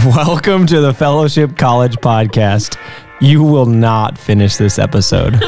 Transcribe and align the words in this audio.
Welcome 0.06 0.66
to 0.66 0.80
the 0.80 0.94
Fellowship 0.94 1.58
College 1.58 1.96
Podcast. 1.96 2.78
You 3.20 3.42
will 3.42 3.66
not 3.66 4.16
finish 4.16 4.56
this 4.56 4.78
episode. 4.78 5.34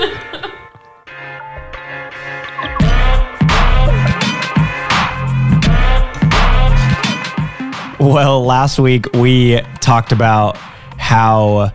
well, 7.98 8.44
last 8.44 8.78
week 8.78 9.10
we 9.14 9.58
talked 9.80 10.12
about 10.12 10.58
how 10.98 11.72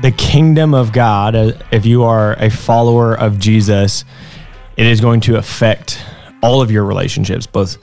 the 0.00 0.12
kingdom 0.12 0.72
of 0.72 0.92
God, 0.92 1.34
uh, 1.34 1.52
if 1.72 1.84
you 1.84 2.04
are 2.04 2.32
a 2.34 2.48
follower 2.48 3.14
of 3.18 3.38
Jesus, 3.38 4.06
it 4.78 4.86
is 4.86 5.02
going 5.02 5.20
to 5.22 5.36
affect 5.36 6.02
all 6.42 6.62
of 6.62 6.70
your 6.70 6.84
relationships, 6.84 7.46
both 7.46 7.76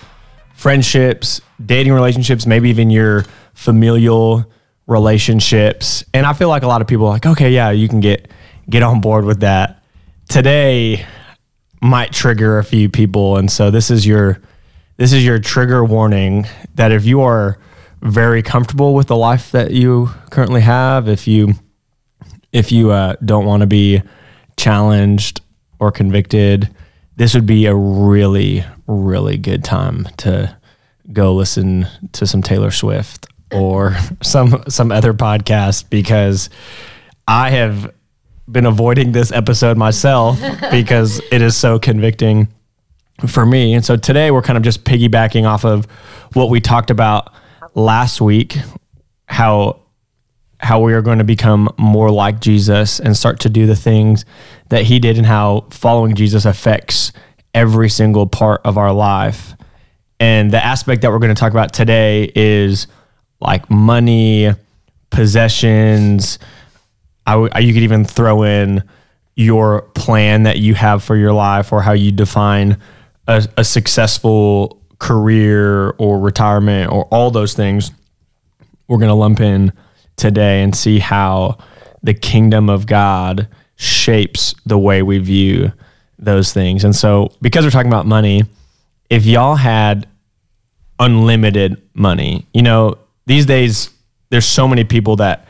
friendships, 0.55 1.41
dating 1.63 1.93
relationships, 1.93 2.47
maybe 2.47 2.71
even 2.71 2.89
your 2.89 3.25
familial 3.59 4.49
relationships. 4.87 6.05
And 6.13 6.25
I 6.25 6.31
feel 6.31 6.47
like 6.47 6.63
a 6.63 6.67
lot 6.67 6.81
of 6.81 6.87
people 6.87 7.07
are 7.07 7.09
like, 7.09 7.25
okay, 7.25 7.51
yeah, 7.51 7.71
you 7.71 7.89
can 7.89 7.99
get 7.99 8.31
get 8.69 8.83
on 8.83 9.01
board 9.01 9.25
with 9.25 9.41
that. 9.41 9.83
Today 10.29 11.05
might 11.81 12.13
trigger 12.13 12.57
a 12.57 12.63
few 12.63 12.87
people, 12.87 13.35
and 13.35 13.51
so 13.51 13.69
this 13.69 13.91
is 13.91 14.07
your 14.07 14.41
this 14.95 15.11
is 15.11 15.25
your 15.25 15.39
trigger 15.39 15.83
warning 15.83 16.45
that 16.75 16.93
if 16.93 17.05
you 17.05 17.19
are 17.19 17.59
very 18.01 18.41
comfortable 18.41 18.93
with 18.93 19.07
the 19.07 19.17
life 19.17 19.51
that 19.51 19.71
you 19.71 20.09
currently 20.29 20.61
have, 20.61 21.09
if 21.09 21.27
you 21.27 21.53
if 22.53 22.71
you 22.71 22.91
uh, 22.91 23.17
don't 23.25 23.45
want 23.45 23.59
to 23.59 23.67
be 23.67 24.01
challenged 24.55 25.41
or 25.79 25.91
convicted, 25.91 26.73
this 27.17 27.33
would 27.33 27.45
be 27.45 27.65
a 27.65 27.75
really, 27.75 28.63
really 28.87 29.37
good 29.37 29.65
time 29.65 30.07
to 30.17 30.55
go 31.11 31.35
listen 31.35 31.87
to 32.13 32.25
some 32.25 32.41
Taylor 32.41 32.71
Swift 32.71 33.27
or 33.51 33.95
some 34.21 34.63
some 34.67 34.91
other 34.91 35.13
podcast 35.13 35.89
because 35.89 36.49
I 37.27 37.51
have 37.51 37.93
been 38.51 38.65
avoiding 38.65 39.11
this 39.11 39.31
episode 39.31 39.77
myself 39.77 40.39
because 40.71 41.21
it 41.31 41.41
is 41.41 41.55
so 41.55 41.77
convicting 41.77 42.47
for 43.27 43.45
me. 43.45 43.73
And 43.73 43.85
so 43.85 43.95
today 43.95 44.31
we're 44.31 44.41
kind 44.41 44.57
of 44.57 44.63
just 44.63 44.83
piggybacking 44.83 45.45
off 45.47 45.65
of 45.65 45.85
what 46.33 46.49
we 46.49 46.61
talked 46.61 46.89
about 46.89 47.33
last 47.75 48.21
week, 48.21 48.57
how 49.27 49.81
how 50.61 50.81
we 50.81 50.93
are 50.93 51.01
going 51.01 51.19
to 51.19 51.23
become 51.23 51.69
more 51.77 52.11
like 52.11 52.41
Jesus 52.41 52.99
and 52.99 53.15
start 53.15 53.39
to 53.41 53.49
do 53.49 53.65
the 53.65 53.77
things 53.77 54.25
that 54.67 54.83
he 54.83 54.99
did 54.99 55.17
and 55.17 55.25
how 55.25 55.65
following 55.69 56.15
Jesus 56.15 56.43
affects 56.43 57.13
every 57.53 57.89
single 57.89 58.27
part 58.27 58.61
of 58.65 58.77
our 58.77 58.91
life. 58.91 59.53
And 60.19 60.51
the 60.51 60.63
aspect 60.63 61.01
that 61.01 61.11
we're 61.11 61.19
going 61.19 61.33
to 61.33 61.39
talk 61.39 61.53
about 61.53 61.71
today 61.71 62.29
is 62.35 62.87
like 63.39 63.69
money, 63.69 64.51
possessions. 65.09 66.39
I 67.25 67.33
w- 67.33 67.51
you 67.59 67.73
could 67.73 67.83
even 67.83 68.05
throw 68.05 68.43
in 68.43 68.83
your 69.35 69.83
plan 69.93 70.43
that 70.43 70.59
you 70.59 70.73
have 70.75 71.03
for 71.03 71.15
your 71.15 71.33
life 71.33 71.71
or 71.71 71.81
how 71.81 71.93
you 71.93 72.11
define 72.11 72.77
a, 73.27 73.47
a 73.57 73.63
successful 73.63 74.81
career 74.99 75.91
or 75.91 76.19
retirement 76.19 76.91
or 76.91 77.05
all 77.05 77.31
those 77.31 77.53
things. 77.53 77.91
We're 78.87 78.97
going 78.97 79.09
to 79.09 79.15
lump 79.15 79.39
in 79.39 79.71
today 80.17 80.61
and 80.61 80.75
see 80.75 80.99
how 80.99 81.57
the 82.03 82.13
kingdom 82.13 82.69
of 82.69 82.85
God 82.85 83.47
shapes 83.75 84.53
the 84.65 84.77
way 84.77 85.01
we 85.01 85.19
view 85.19 85.71
those 86.17 86.51
things. 86.51 86.83
And 86.83 86.95
so, 86.95 87.31
because 87.41 87.63
we're 87.63 87.71
talking 87.71 87.91
about 87.91 88.05
money, 88.05 88.43
if 89.09 89.25
y'all 89.25 89.55
had 89.55 90.07
unlimited 90.99 91.81
money, 91.93 92.45
you 92.53 92.61
know, 92.61 92.97
these 93.29 93.45
days 93.45 93.91
there's 94.31 94.45
so 94.45 94.67
many 94.67 94.83
people 94.83 95.17
that 95.17 95.47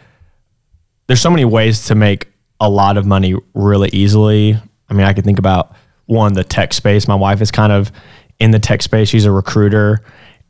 there's 1.07 1.21
so 1.21 1.29
many 1.29 1.45
ways 1.45 1.85
to 1.85 1.95
make 1.95 2.27
a 2.59 2.69
lot 2.69 2.97
of 2.97 3.05
money 3.05 3.33
really 3.53 3.89
easily. 3.93 4.59
I 4.89 4.93
mean, 4.93 5.07
I 5.07 5.13
could 5.13 5.23
think 5.23 5.39
about 5.39 5.73
one, 6.05 6.33
the 6.33 6.43
tech 6.43 6.73
space. 6.73 7.07
My 7.07 7.15
wife 7.15 7.41
is 7.41 7.51
kind 7.51 7.71
of 7.71 7.89
in 8.37 8.51
the 8.51 8.59
tech 8.59 8.81
space. 8.81 9.07
She's 9.07 9.23
a 9.23 9.31
recruiter 9.31 10.03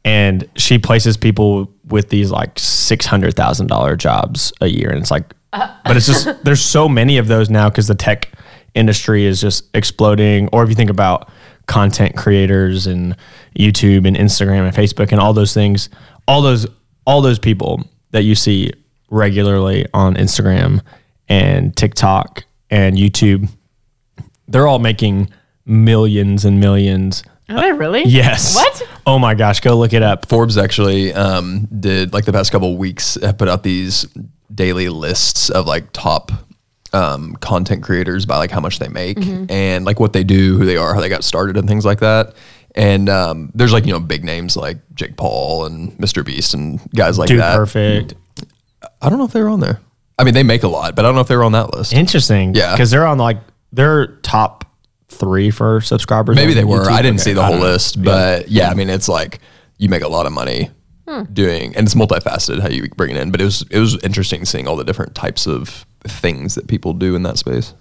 and 0.03 0.49
she 0.55 0.79
places 0.79 1.17
people 1.17 1.71
with 1.85 2.09
these 2.09 2.31
like 2.31 2.55
$600,000 2.55 3.97
jobs 3.99 4.51
a 4.59 4.67
year. 4.67 4.89
And 4.89 4.97
it's 4.97 5.11
like, 5.11 5.31
but 5.51 5.95
it's 5.95 6.07
just, 6.07 6.27
there's 6.43 6.61
so 6.61 6.89
many 6.89 7.19
of 7.19 7.27
those 7.27 7.51
now 7.51 7.69
because 7.69 7.87
the 7.87 7.95
tech 7.95 8.31
industry 8.73 9.25
is 9.25 9.39
just 9.39 9.65
exploding. 9.75 10.49
Or 10.51 10.63
if 10.63 10.69
you 10.69 10.75
think 10.75 10.89
about 10.89 11.29
content 11.67 12.17
creators 12.17 12.87
and 12.87 13.15
YouTube 13.55 14.07
and 14.07 14.17
Instagram 14.17 14.65
and 14.65 14.75
Facebook 14.75 15.11
and 15.11 15.21
all 15.21 15.33
those 15.33 15.53
things, 15.53 15.89
all 16.27 16.41
those, 16.41 16.65
all 17.09 17.21
those 17.21 17.39
people 17.39 17.83
that 18.11 18.21
you 18.21 18.35
see 18.35 18.71
regularly 19.09 19.83
on 19.95 20.13
Instagram 20.13 20.79
and 21.27 21.75
TikTok 21.75 22.43
and 22.69 22.97
YouTube, 22.97 23.49
they're 24.47 24.67
all 24.67 24.77
making 24.77 25.31
millions 25.65 26.45
and 26.45 26.59
millions. 26.59 27.23
Are 27.49 27.61
they 27.61 27.71
really? 27.71 28.03
Yes. 28.03 28.53
What? 28.53 28.83
Oh 29.07 29.17
my 29.17 29.33
gosh, 29.33 29.59
go 29.59 29.75
look 29.75 29.93
it 29.93 30.03
up. 30.03 30.27
Forbes 30.27 30.55
actually 30.55 31.11
um, 31.11 31.67
did 31.79 32.13
like 32.13 32.25
the 32.25 32.31
past 32.31 32.51
couple 32.51 32.73
of 32.73 32.77
weeks 32.77 33.15
have 33.23 33.39
put 33.39 33.49
out 33.49 33.63
these 33.63 34.05
daily 34.53 34.89
lists 34.89 35.49
of 35.49 35.65
like 35.65 35.91
top 35.93 36.31
um, 36.93 37.35
content 37.37 37.81
creators 37.81 38.27
by 38.27 38.37
like 38.37 38.51
how 38.51 38.59
much 38.59 38.77
they 38.77 38.87
make 38.87 39.17
and 39.49 39.83
like 39.83 39.99
what 39.99 40.13
they 40.13 40.23
do, 40.23 40.59
who 40.59 40.65
they 40.65 40.77
are, 40.77 40.93
how 40.93 41.01
they 41.01 41.09
got 41.09 41.23
started, 41.23 41.57
and 41.57 41.67
things 41.67 41.85
like 41.85 42.01
that. 42.01 42.35
And 42.79 43.09
um, 43.09 43.51
there's 43.53 43.73
like 43.73 43.85
you 43.85 43.91
know 43.93 43.99
big 43.99 44.23
names 44.23 44.55
like 44.57 44.77
Jake 44.95 45.17
Paul 45.17 45.65
and 45.65 45.91
Mr. 45.97 46.25
Beast 46.25 46.53
and 46.53 46.79
guys 46.95 47.19
like 47.19 47.27
Dude, 47.27 47.39
that. 47.41 47.55
perfect. 47.57 48.13
I 49.01 49.09
don't 49.09 49.19
know 49.19 49.25
if 49.25 49.33
they 49.33 49.41
were 49.41 49.49
on 49.49 49.59
there. 49.59 49.79
I 50.17 50.23
mean, 50.23 50.33
they 50.33 50.43
make 50.43 50.63
a 50.63 50.67
lot, 50.67 50.95
but 50.95 51.03
I 51.05 51.07
don't 51.09 51.15
know 51.15 51.21
if 51.21 51.27
they 51.27 51.35
were 51.35 51.43
on 51.43 51.51
that 51.53 51.73
list. 51.75 51.93
Interesting. 51.93 52.53
Yeah. 52.55 52.71
Because 52.73 52.89
they're 52.91 53.05
on 53.05 53.17
like, 53.17 53.37
they're 53.71 54.07
top 54.17 54.65
three 55.09 55.49
for 55.51 55.79
subscribers. 55.81 56.35
Maybe 56.35 56.51
on 56.51 56.57
they 56.57 56.63
were. 56.63 56.79
YouTube. 56.83 56.91
I 56.91 57.01
didn't 57.01 57.15
Okay, 57.19 57.23
see 57.23 57.33
the 57.33 57.41
I 57.41 57.45
whole 57.45 57.53
don't 57.55 57.61
know. 57.63 57.71
list, 57.71 58.03
but 58.03 58.47
yeah. 58.49 58.69
I 58.69 58.73
mean, 58.73 58.89
it's 58.89 59.07
like 59.09 59.39
you 59.77 59.89
make 59.89 60.01
a 60.03 60.07
lot 60.07 60.25
of 60.25 60.31
money 60.33 60.71
doing, 61.33 61.75
and 61.75 61.85
it's 61.87 61.95
multifaceted 61.95 62.59
how 62.61 62.69
you 62.69 62.87
bring 62.95 63.11
it 63.15 63.17
in. 63.17 63.31
But 63.31 63.41
it 63.41 63.45
was 63.45 63.63
it 63.71 63.79
was 63.79 63.95
interesting 64.03 64.45
seeing 64.45 64.67
all 64.67 64.75
the 64.75 64.83
different 64.83 65.15
types 65.15 65.47
of 65.47 65.85
things 66.03 66.55
that 66.55 66.67
people 66.67 66.93
do 66.93 67.15
in 67.15 67.23
that 67.23 67.37
space. 67.37 67.73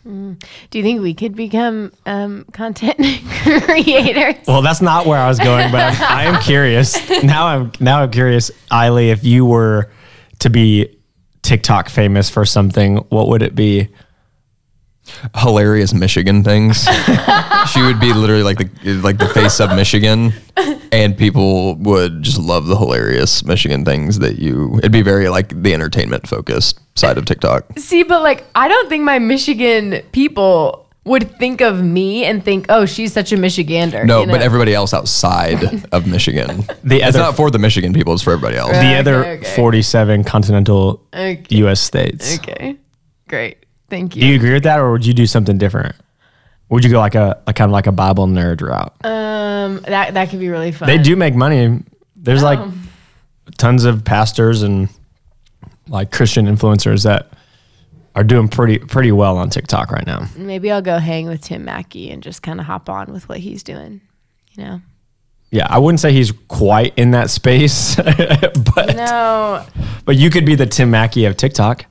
Do 0.70 0.78
you 0.78 0.84
think 0.84 1.00
we 1.00 1.14
could 1.14 1.34
become 1.34 1.92
um, 2.06 2.44
content 2.52 2.98
creators? 3.64 4.36
Well, 4.46 4.62
that's 4.62 4.80
not 4.80 5.06
where 5.06 5.18
I 5.18 5.28
was 5.28 5.38
going, 5.38 5.70
but 5.70 5.80
I'm, 5.80 6.02
I 6.02 6.24
am 6.24 6.40
curious. 6.42 6.96
Now 7.22 7.46
I'm 7.48 7.72
now 7.80 8.02
I'm 8.02 8.10
curious, 8.10 8.50
Eiley, 8.70 9.08
if 9.08 9.24
you 9.24 9.44
were 9.44 9.90
to 10.38 10.50
be 10.50 10.96
TikTok 11.42 11.88
famous 11.88 12.30
for 12.30 12.44
something, 12.44 12.98
what 13.08 13.28
would 13.28 13.42
it 13.42 13.54
be? 13.54 13.88
Hilarious 15.36 15.92
Michigan 15.94 16.42
things. 16.44 16.84
she 17.72 17.82
would 17.82 18.00
be 18.00 18.12
literally 18.12 18.42
like 18.42 18.58
the 18.58 18.94
like 19.02 19.18
the 19.18 19.28
face 19.28 19.60
of 19.60 19.74
Michigan, 19.74 20.32
and 20.92 21.16
people 21.16 21.74
would 21.76 22.22
just 22.22 22.38
love 22.38 22.66
the 22.66 22.76
hilarious 22.76 23.44
Michigan 23.44 23.84
things 23.84 24.18
that 24.20 24.38
you. 24.38 24.76
It'd 24.78 24.92
be 24.92 25.02
very 25.02 25.28
like 25.28 25.62
the 25.62 25.74
entertainment 25.74 26.26
focused 26.28 26.80
side 26.96 27.18
of 27.18 27.24
TikTok. 27.24 27.78
See, 27.78 28.02
but 28.02 28.22
like, 28.22 28.44
I 28.54 28.68
don't 28.68 28.88
think 28.88 29.04
my 29.04 29.18
Michigan 29.18 30.02
people 30.12 30.84
would 31.04 31.30
think 31.38 31.62
of 31.62 31.82
me 31.82 32.24
and 32.24 32.44
think, 32.44 32.66
"Oh, 32.68 32.84
she's 32.84 33.12
such 33.14 33.32
a 33.32 33.36
Michigander." 33.36 34.04
No, 34.04 34.20
you 34.20 34.26
know? 34.26 34.32
but 34.34 34.42
everybody 34.42 34.74
else 34.74 34.92
outside 34.92 35.84
of 35.92 36.06
Michigan. 36.06 36.64
The 36.84 37.00
it's 37.02 37.16
not 37.16 37.34
for 37.34 37.50
the 37.50 37.58
Michigan 37.58 37.92
people; 37.94 38.12
it's 38.12 38.22
for 38.22 38.32
everybody 38.32 38.56
else. 38.58 38.72
The 38.72 38.78
Okay, 38.78 38.98
other 38.98 39.24
okay. 39.26 39.56
47 39.56 40.24
continental 40.24 41.02
Okay. 41.14 41.42
U.S. 41.50 41.80
states. 41.80 42.38
Okay, 42.38 42.76
great, 43.26 43.64
thank 43.88 44.14
you. 44.16 44.22
Do 44.22 44.26
you 44.28 44.36
agree 44.36 44.52
with 44.52 44.62
that, 44.64 44.78
or 44.80 44.92
would 44.92 45.04
you 45.06 45.14
do 45.14 45.26
something 45.26 45.58
different? 45.58 45.94
Would 46.70 46.84
you 46.84 46.90
go 46.90 46.98
like 46.98 47.14
a, 47.14 47.40
a 47.46 47.52
kind 47.52 47.68
of 47.70 47.72
like 47.72 47.86
a 47.86 47.92
Bible 47.92 48.26
nerd 48.26 48.60
route? 48.60 48.92
Um, 49.04 49.80
that 49.86 50.14
that 50.14 50.28
could 50.30 50.40
be 50.40 50.48
really 50.48 50.72
fun. 50.72 50.86
They 50.88 50.98
do 50.98 51.16
make 51.16 51.34
money. 51.34 51.82
There's 52.16 52.42
like 52.42 52.58
Oh. 52.58 52.72
tons 53.56 53.84
of 53.84 54.04
pastors 54.04 54.62
and 54.62 54.88
like 55.88 56.10
Christian 56.12 56.46
influencers 56.46 57.04
that 57.04 57.30
are 58.14 58.24
doing 58.24 58.48
pretty 58.48 58.78
pretty 58.78 59.12
well 59.12 59.38
on 59.38 59.48
TikTok 59.48 59.90
right 59.92 60.06
now. 60.06 60.26
Maybe 60.36 60.70
I'll 60.70 60.82
go 60.82 60.98
hang 60.98 61.26
with 61.26 61.40
Tim 61.40 61.64
Mackie 61.64 62.10
and 62.10 62.22
just 62.22 62.42
kind 62.42 62.60
of 62.60 62.66
hop 62.66 62.88
on 62.90 63.12
with 63.12 63.28
what 63.28 63.38
he's 63.38 63.62
doing. 63.62 64.00
You 64.52 64.64
know. 64.64 64.80
Yeah, 65.50 65.66
I 65.70 65.78
wouldn't 65.78 66.00
say 66.00 66.12
he's 66.12 66.30
quite 66.48 66.92
in 66.98 67.12
that 67.12 67.30
space, 67.30 67.96
but 68.74 68.94
No, 68.94 69.64
but 70.04 70.16
you 70.16 70.28
could 70.28 70.44
be 70.44 70.54
the 70.54 70.66
Tim 70.66 70.90
Mackie 70.90 71.24
of 71.24 71.38
TikTok. 71.38 71.86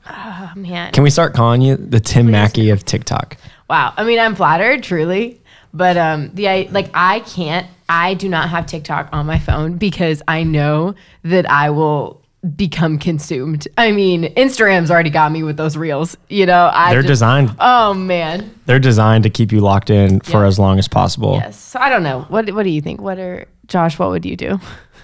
Man. 0.61 0.91
Can 0.93 1.03
we 1.03 1.09
start 1.09 1.33
calling 1.33 1.61
you 1.61 1.75
the 1.75 1.99
Tim 1.99 2.29
Mackie 2.31 2.69
of 2.69 2.83
TikTok? 2.85 3.37
Wow. 3.69 3.93
I 3.97 4.03
mean, 4.03 4.19
I'm 4.19 4.35
flattered, 4.35 4.83
truly, 4.83 5.41
but 5.73 5.97
um, 5.97 6.31
the 6.33 6.47
I 6.49 6.67
like 6.71 6.89
I 6.93 7.19
can't. 7.21 7.67
I 7.89 8.15
do 8.15 8.27
not 8.27 8.49
have 8.49 8.65
TikTok 8.65 9.09
on 9.13 9.25
my 9.25 9.39
phone 9.39 9.77
because 9.77 10.21
I 10.27 10.43
know 10.43 10.95
that 11.23 11.49
I 11.49 11.69
will 11.69 12.21
become 12.55 12.99
consumed. 12.99 13.67
I 13.77 13.91
mean, 13.91 14.23
Instagram's 14.35 14.91
already 14.91 15.09
got 15.09 15.31
me 15.31 15.41
with 15.43 15.57
those 15.57 15.75
reels. 15.75 16.15
You 16.29 16.45
know, 16.45 16.69
I 16.71 16.91
They're 16.91 17.01
just- 17.01 17.07
designed 17.13 17.55
Oh 17.59 17.93
man. 17.93 18.51
they're 18.67 18.79
designed 18.79 19.23
to 19.23 19.29
keep 19.29 19.51
you 19.51 19.59
locked 19.59 19.89
in 19.89 20.19
for 20.21 20.41
Yeah. 20.43 20.47
as 20.47 20.59
long 20.59 20.79
as 20.79 20.87
possible. 20.87 21.33
Yes. 21.41 21.57
So 21.57 21.79
I 21.79 21.89
don't 21.89 22.03
know. 22.03 22.25
What 22.29 22.49
What 22.53 22.63
do 22.63 22.69
you 22.69 22.81
think? 22.81 23.01
What 23.01 23.17
are 23.19 23.47
Josh? 23.67 23.97
What 23.99 24.09
would 24.11 24.25
you 24.25 24.35
do? 24.37 24.59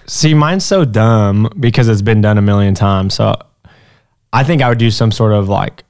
See, 0.06 0.34
mine's 0.34 0.64
so 0.64 0.84
dumb 0.84 1.50
because 1.58 1.88
it's 1.88 2.02
been 2.02 2.20
done 2.20 2.36
a 2.38 2.42
million 2.42 2.74
times. 2.74 3.14
So 3.14 3.34
I 4.34 4.42
think 4.42 4.62
I 4.62 4.68
would 4.68 4.78
do 4.78 4.90
some 4.90 5.12
sort 5.12 5.32
of 5.32 5.48
like 5.48 5.84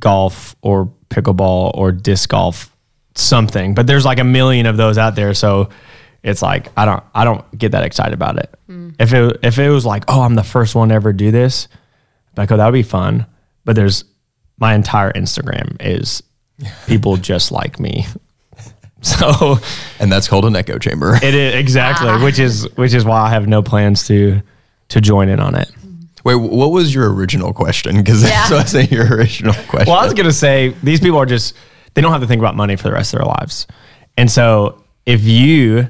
golf 0.00 0.56
or 0.62 0.92
pickleball 1.10 1.70
or 1.74 1.92
disc 1.92 2.28
golf, 2.28 2.74
something. 3.14 3.74
But 3.74 3.86
there's 3.86 4.04
like 4.04 4.18
a 4.18 4.24
million 4.24 4.66
of 4.66 4.76
those 4.76 4.98
out 4.98 5.14
there. 5.14 5.32
So 5.32 5.68
it's 6.24 6.42
like 6.42 6.68
I 6.76 6.84
don't 6.84 7.04
I 7.14 7.24
don't 7.24 7.56
get 7.56 7.70
that 7.70 7.84
excited 7.84 8.14
about 8.14 8.38
it. 8.38 8.52
Mm. 8.68 8.96
If 8.98 9.14
it 9.14 9.38
if 9.44 9.58
it 9.60 9.70
was 9.70 9.86
like, 9.86 10.02
oh, 10.08 10.22
I'm 10.22 10.34
the 10.34 10.42
first 10.42 10.74
one 10.74 10.88
to 10.88 10.94
ever 10.96 11.12
do 11.12 11.30
this, 11.30 11.68
like, 12.36 12.50
oh, 12.50 12.56
that 12.56 12.64
would 12.64 12.72
be 12.72 12.82
fun. 12.82 13.26
But 13.64 13.76
there's 13.76 14.04
my 14.58 14.74
entire 14.74 15.12
Instagram 15.12 15.76
is 15.80 16.20
people 16.86 17.16
just 17.16 17.52
like 17.52 17.78
me. 17.78 18.06
So 19.04 19.58
And 20.00 20.10
that's 20.10 20.28
called 20.28 20.46
an 20.46 20.56
echo 20.56 20.78
chamber. 20.78 21.16
it 21.16 21.34
is 21.34 21.54
exactly, 21.56 22.08
ah. 22.08 22.24
which 22.24 22.38
is 22.38 22.66
which 22.76 22.94
is 22.94 23.04
why 23.04 23.20
I 23.20 23.28
have 23.28 23.46
no 23.46 23.62
plans 23.62 24.06
to 24.06 24.40
to 24.88 25.00
join 25.02 25.28
in 25.28 25.40
on 25.40 25.54
it. 25.56 25.70
Wait, 26.24 26.34
what 26.36 26.70
was 26.72 26.94
your 26.94 27.12
original 27.12 27.52
question? 27.52 27.96
Because 27.98 28.22
that's 28.22 28.50
Yeah. 28.50 28.56
what 28.56 28.64
I 28.64 28.68
say 28.68 28.88
your 28.90 29.06
original 29.14 29.54
question. 29.68 29.92
Well, 29.92 30.00
I 30.00 30.04
was 30.04 30.14
gonna 30.14 30.32
say 30.32 30.74
these 30.82 31.00
people 31.00 31.18
are 31.18 31.26
just 31.26 31.54
they 31.94 32.00
don't 32.02 32.12
have 32.12 32.22
to 32.22 32.26
think 32.26 32.40
about 32.40 32.56
money 32.56 32.76
for 32.76 32.84
the 32.84 32.92
rest 32.92 33.12
of 33.14 33.18
their 33.20 33.26
lives, 33.26 33.66
and 34.16 34.30
so 34.30 34.82
if 35.06 35.22
you 35.22 35.88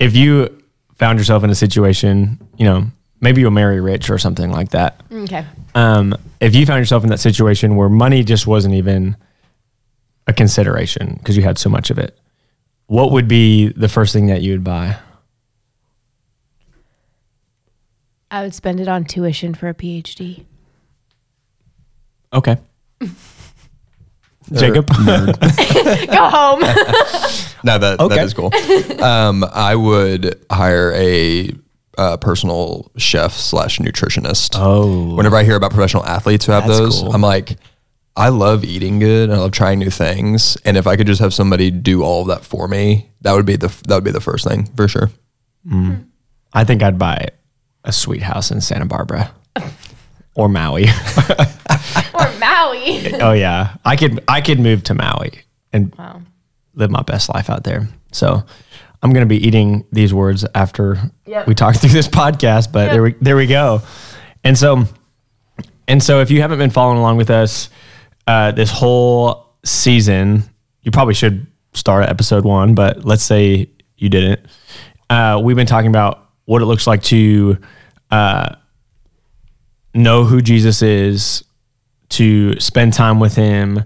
if 0.00 0.14
you 0.16 0.62
found 0.96 1.18
yourself 1.18 1.44
in 1.44 1.50
a 1.50 1.54
situation, 1.54 2.38
you 2.58 2.64
know, 2.64 2.86
maybe 3.20 3.40
you'll 3.40 3.50
marry 3.50 3.80
rich 3.80 4.10
or 4.10 4.18
something 4.18 4.50
like 4.50 4.70
that. 4.70 5.00
Okay. 5.12 5.44
Um, 5.74 6.14
if 6.40 6.54
you 6.54 6.66
found 6.66 6.78
yourself 6.80 7.04
in 7.04 7.10
that 7.10 7.20
situation 7.20 7.76
where 7.76 7.88
money 7.88 8.22
just 8.24 8.46
wasn't 8.46 8.74
even 8.74 9.16
a 10.26 10.32
consideration 10.32 11.14
because 11.18 11.36
you 11.36 11.42
had 11.42 11.58
so 11.58 11.70
much 11.70 11.90
of 11.90 11.98
it, 11.98 12.18
what 12.86 13.12
would 13.12 13.28
be 13.28 13.68
the 13.68 13.88
first 13.88 14.12
thing 14.12 14.26
that 14.26 14.42
you 14.42 14.52
would 14.52 14.64
buy? 14.64 14.96
I 18.30 18.42
would 18.42 18.54
spend 18.54 18.80
it 18.80 18.88
on 18.88 19.04
tuition 19.04 19.54
for 19.54 19.68
a 19.68 19.74
PhD. 19.74 20.44
Okay. 22.32 22.56
Jacob. 24.52 24.86
Go 24.96 26.28
home. 26.28 26.60
no, 27.64 27.78
that 27.78 27.96
Okay. 28.00 28.16
that 28.16 28.24
is 28.24 28.34
cool. 28.34 28.50
Um, 29.02 29.44
I 29.52 29.74
would 29.76 30.44
hire 30.50 30.92
a 30.94 31.50
uh, 31.98 32.16
personal 32.16 32.90
chef 32.96 33.32
slash 33.32 33.78
nutritionist. 33.78 34.54
Oh. 34.56 35.14
Whenever 35.14 35.36
I 35.36 35.44
hear 35.44 35.56
about 35.56 35.70
professional 35.72 36.04
athletes 36.04 36.46
who 36.46 36.52
have 36.52 36.66
That's 36.66 36.78
those, 36.78 37.00
cool. 37.02 37.12
I'm 37.12 37.20
like, 37.20 37.58
I 38.16 38.28
love 38.30 38.64
eating 38.64 38.98
good 38.98 39.28
and 39.28 39.38
I 39.38 39.40
love 39.42 39.52
trying 39.52 39.78
new 39.78 39.90
things. 39.90 40.56
And 40.64 40.76
if 40.76 40.86
I 40.86 40.96
could 40.96 41.06
just 41.06 41.20
have 41.20 41.32
somebody 41.34 41.70
do 41.70 42.02
all 42.02 42.22
of 42.22 42.28
that 42.28 42.44
for 42.44 42.66
me, 42.68 43.10
that 43.20 43.32
would 43.32 43.46
be 43.46 43.56
the 43.56 43.68
that 43.86 43.94
would 43.94 44.04
be 44.04 44.10
the 44.10 44.20
first 44.20 44.46
thing 44.48 44.66
for 44.76 44.88
sure. 44.88 45.10
I 46.52 46.64
think 46.64 46.82
I'd 46.82 46.98
buy 46.98 47.28
a 47.84 47.92
sweet 47.92 48.22
house 48.22 48.50
in 48.50 48.60
Santa 48.60 48.84
Barbara 48.86 49.32
or 50.34 50.48
Maui. 50.48 50.84
or 52.14 52.30
Maui. 52.38 53.14
oh 53.20 53.32
yeah, 53.32 53.76
I 53.84 53.96
could 53.96 54.22
I 54.28 54.40
could 54.40 54.60
move 54.60 54.82
to 54.84 54.94
Maui 54.94 55.32
and 55.72 55.94
Wow. 55.96 56.22
live 56.74 56.90
my 56.90 57.02
best 57.02 57.28
life 57.32 57.48
out 57.50 57.64
there. 57.64 57.88
So 58.12 58.42
I'm 59.02 59.12
gonna 59.12 59.26
be 59.26 59.44
eating 59.46 59.84
these 59.92 60.12
words 60.12 60.44
after 60.54 60.98
Yep. 61.26 61.46
we 61.46 61.54
talk 61.54 61.76
through 61.80 61.90
this 61.90 62.08
podcast. 62.08 62.72
But 62.72 62.92
there 62.92 63.02
we 63.02 63.14
there 63.20 63.36
we 63.36 63.46
go. 63.46 63.82
And 64.44 64.56
so 64.56 64.84
and 65.88 66.02
so 66.02 66.20
if 66.20 66.30
you 66.30 66.40
haven't 66.42 66.58
been 66.58 66.70
following 66.70 66.98
along 66.98 67.16
with 67.16 67.30
us 67.30 67.68
uh, 68.26 68.52
this 68.52 68.70
whole 68.70 69.54
season, 69.64 70.44
you 70.82 70.90
probably 70.92 71.14
should 71.14 71.46
start 71.72 72.04
at 72.04 72.10
episode 72.10 72.44
one. 72.44 72.74
But 72.74 73.04
let's 73.04 73.24
say 73.24 73.68
you 73.96 74.08
didn't. 74.08 74.40
Uh, 75.08 75.40
we've 75.42 75.56
been 75.56 75.66
talking 75.66 75.88
about 75.90 76.29
what 76.50 76.62
it 76.62 76.66
looks 76.66 76.84
like 76.84 77.00
to 77.00 77.56
uh, 78.10 78.56
know 79.94 80.24
who 80.24 80.42
Jesus 80.42 80.82
is, 80.82 81.44
to 82.08 82.58
spend 82.58 82.92
time 82.92 83.20
with 83.20 83.36
him, 83.36 83.84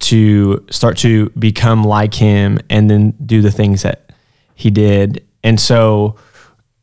to 0.00 0.66
start 0.70 0.98
to 0.98 1.30
become 1.30 1.82
like 1.82 2.12
him, 2.12 2.58
and 2.68 2.90
then 2.90 3.12
do 3.24 3.40
the 3.40 3.50
things 3.50 3.84
that 3.84 4.12
he 4.54 4.70
did. 4.70 5.26
And 5.42 5.58
so 5.58 6.16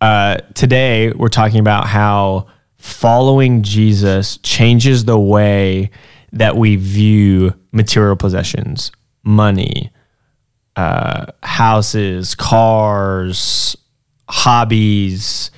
uh, 0.01 0.37
today 0.55 1.11
we're 1.11 1.27
talking 1.27 1.59
about 1.59 1.85
how 1.85 2.47
following 2.79 3.61
Jesus 3.61 4.37
changes 4.37 5.05
the 5.05 5.19
way 5.19 5.91
that 6.31 6.57
we 6.57 6.77
view 6.77 7.53
material 7.71 8.15
possessions, 8.15 8.91
money, 9.21 9.91
uh, 10.75 11.27
houses, 11.43 12.33
cars, 12.33 13.77
hobbies, 14.31 15.51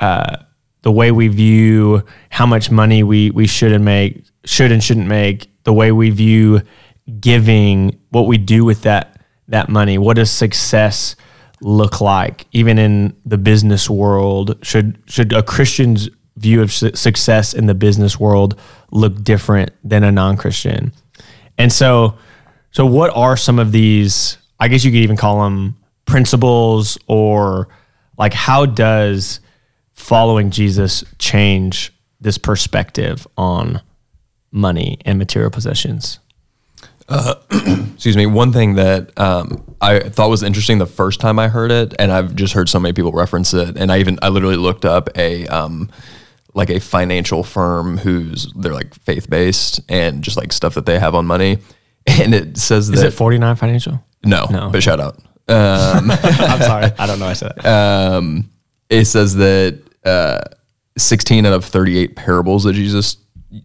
uh, 0.00 0.36
the 0.82 0.90
way 0.92 1.12
we 1.12 1.28
view 1.28 2.02
how 2.30 2.46
much 2.46 2.70
money 2.70 3.02
we 3.02 3.30
we 3.30 3.46
should 3.46 3.72
and 3.72 3.84
make 3.84 4.24
should 4.44 4.72
and 4.72 4.82
shouldn't 4.82 5.06
make, 5.06 5.50
the 5.64 5.72
way 5.72 5.92
we 5.92 6.10
view 6.10 6.60
giving, 7.20 7.98
what 8.10 8.26
we 8.26 8.36
do 8.36 8.64
with 8.64 8.82
that 8.82 9.20
that 9.48 9.68
money, 9.68 9.96
what 9.96 10.16
does 10.16 10.30
success 10.30 11.16
look 11.60 12.00
like, 12.00 12.46
even 12.52 12.78
in 12.78 13.16
the 13.24 13.38
business 13.38 13.88
world? 13.88 14.58
Should 14.62 14.98
should 15.06 15.32
a 15.32 15.42
Christian's 15.42 16.08
view 16.36 16.62
of 16.62 16.72
su- 16.72 16.94
success 16.94 17.54
in 17.54 17.66
the 17.66 17.74
business 17.74 18.18
world 18.20 18.60
look 18.90 19.22
different 19.22 19.70
than 19.82 20.04
a 20.04 20.12
non-Christian? 20.12 20.92
And 21.56 21.72
so, 21.72 22.16
so 22.70 22.86
what 22.86 23.10
are 23.14 23.36
some 23.36 23.58
of 23.58 23.72
these? 23.72 24.38
I 24.60 24.68
guess 24.68 24.84
you 24.84 24.90
could 24.90 25.00
even 25.00 25.16
call 25.16 25.42
them 25.42 25.76
principles, 26.04 26.98
or 27.06 27.68
like 28.18 28.34
how 28.34 28.66
does 28.66 29.40
following 29.92 30.50
Jesus 30.50 31.04
change 31.18 31.92
this 32.20 32.36
perspective 32.38 33.26
on 33.36 33.80
money 34.50 34.98
and 35.04 35.18
material 35.18 35.50
possessions? 35.50 36.18
excuse 37.10 38.16
me, 38.16 38.26
one 38.26 38.52
thing 38.52 38.74
that 38.74 39.18
um, 39.18 39.64
I 39.80 40.00
thought 40.00 40.28
was 40.28 40.42
interesting 40.42 40.76
the 40.76 40.84
first 40.86 41.20
time 41.20 41.38
I 41.38 41.48
heard 41.48 41.70
it, 41.70 41.94
and 41.98 42.12
I've 42.12 42.34
just 42.34 42.52
heard 42.52 42.68
so 42.68 42.78
many 42.78 42.92
people 42.92 43.12
reference 43.12 43.54
it, 43.54 43.78
and 43.78 43.90
I 43.90 43.98
even 44.00 44.18
I 44.20 44.28
literally 44.28 44.56
looked 44.56 44.84
up 44.84 45.08
a 45.16 45.46
um, 45.46 45.90
like 46.54 46.68
a 46.68 46.80
financial 46.80 47.42
firm 47.44 47.96
who's 47.96 48.52
they're 48.56 48.74
like 48.74 48.94
faith 48.94 49.30
based 49.30 49.80
and 49.88 50.22
just 50.22 50.36
like 50.36 50.52
stuff 50.52 50.74
that 50.74 50.84
they 50.84 50.98
have 50.98 51.14
on 51.14 51.24
money, 51.24 51.58
and 52.06 52.34
it 52.34 52.58
says 52.58 52.90
Is 52.90 53.00
that 53.00 53.08
it 53.08 53.10
49 53.12 53.56
financial? 53.56 54.04
no, 54.22 54.46
No. 54.50 54.68
but 54.70 54.82
shout 54.82 55.00
out. 55.00 55.18
Um, 55.48 56.10
I'm 56.22 56.62
sorry. 56.62 56.92
I 56.98 57.06
don't 57.06 57.18
know. 57.18 57.26
I 57.26 57.32
said 57.32 57.52
that. 57.56 57.66
um, 58.16 58.50
it 58.90 59.04
says 59.06 59.34
that 59.36 59.80
uh, 60.04 60.40
16 60.96 61.46
out 61.46 61.52
of 61.52 61.64
38 61.64 62.16
parables 62.16 62.64
that 62.64 62.74
Jesus 62.74 63.16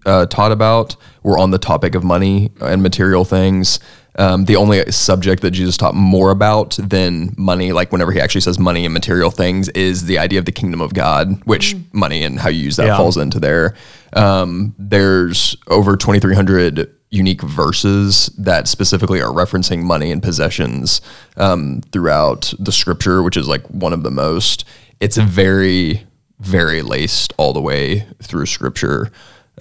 uh, 0.06 0.26
taught 0.28 0.52
about 0.52 0.96
were 1.24 1.38
on 1.38 1.52
the 1.52 1.58
topic 1.58 1.96
of 1.96 2.04
money 2.04 2.52
and 2.62 2.82
material 2.82 3.26
things. 3.26 3.80
Um, 4.16 4.46
the 4.46 4.58
only 4.58 4.92
subject 4.92 5.42
that 5.42 5.52
Jesus 5.52 5.76
taught 5.76 5.96
more 5.96 6.30
about 6.30 6.78
than 6.80 7.34
money, 7.36 7.72
like 7.72 7.92
whenever 7.92 8.12
he 8.12 8.20
actually 8.20 8.42
says 8.42 8.60
money 8.60 8.86
and 8.86 8.94
material 8.94 9.32
things, 9.32 9.70
is 9.70 10.06
the 10.06 10.20
idea 10.20 10.38
of 10.38 10.46
the 10.46 10.52
kingdom 10.52 10.82
of 10.82 10.94
God, 10.94 11.42
which 11.46 11.76
money 11.94 12.22
and 12.24 12.40
how 12.40 12.50
you 12.50 12.62
use 12.64 12.76
that 12.76 12.86
Yeah. 12.86 12.98
falls 12.98 13.18
into 13.18 13.40
there. 13.40 13.74
Um, 14.14 14.76
there's 14.78 15.56
over 15.68 15.98
2,300 15.98 16.94
unique 17.14 17.44
verses 17.44 18.28
that 18.40 18.68
specifically 18.68 19.22
are 19.22 19.32
referencing 19.32 19.84
money 19.84 20.12
and 20.12 20.24
possessions 20.24 21.00
um, 21.38 21.82
throughout 21.92 22.52
the 22.58 22.72
scripture, 22.72 23.22
which 23.22 23.38
is 23.38 23.48
like 23.48 23.64
one 23.68 23.94
of 23.94 24.02
the 24.02 24.10
most. 24.10 24.66
It's 25.00 25.18
very, 25.18 26.06
very 26.40 26.82
laced 26.82 27.32
all 27.38 27.54
the 27.54 27.62
way 27.62 28.08
through 28.22 28.48
scripture. 28.48 29.12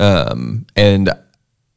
Um, 0.01 0.67
and 0.77 1.11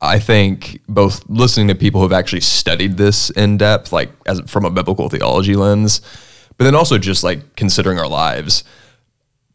I 0.01 0.17
think 0.19 0.79
both 0.87 1.27
listening 1.27 1.67
to 1.67 1.75
people 1.75 1.99
who've 1.99 2.13
actually 2.13 2.41
studied 2.41 2.95
this 2.95 3.29
in 3.31 3.57
depth, 3.57 3.91
like 3.91 4.11
as 4.27 4.39
from 4.47 4.63
a 4.63 4.69
biblical 4.69 5.09
theology 5.09 5.57
lens, 5.57 5.99
but 6.57 6.63
then 6.63 6.75
also 6.75 6.97
just 6.97 7.23
like 7.23 7.57
considering 7.57 7.99
our 7.99 8.07
lives, 8.07 8.63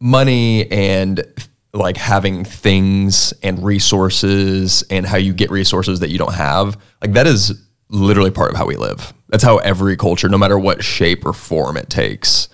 money 0.00 0.70
and 0.70 1.24
like 1.72 1.96
having 1.96 2.44
things 2.44 3.32
and 3.42 3.64
resources 3.64 4.82
and 4.90 5.06
how 5.06 5.16
you 5.16 5.32
get 5.32 5.50
resources 5.50 6.00
that 6.00 6.10
you 6.10 6.18
don't 6.18 6.34
have, 6.34 6.76
like 7.00 7.12
that 7.12 7.26
is 7.26 7.62
literally 7.88 8.30
part 8.30 8.50
of 8.50 8.56
how 8.56 8.66
we 8.66 8.76
live. 8.76 9.12
That's 9.28 9.44
how 9.44 9.58
every 9.58 9.96
culture, 9.96 10.28
no 10.28 10.38
matter 10.38 10.58
what 10.58 10.82
shape 10.82 11.24
or 11.24 11.32
form 11.32 11.76
it 11.76 11.88
takes, 11.88 12.48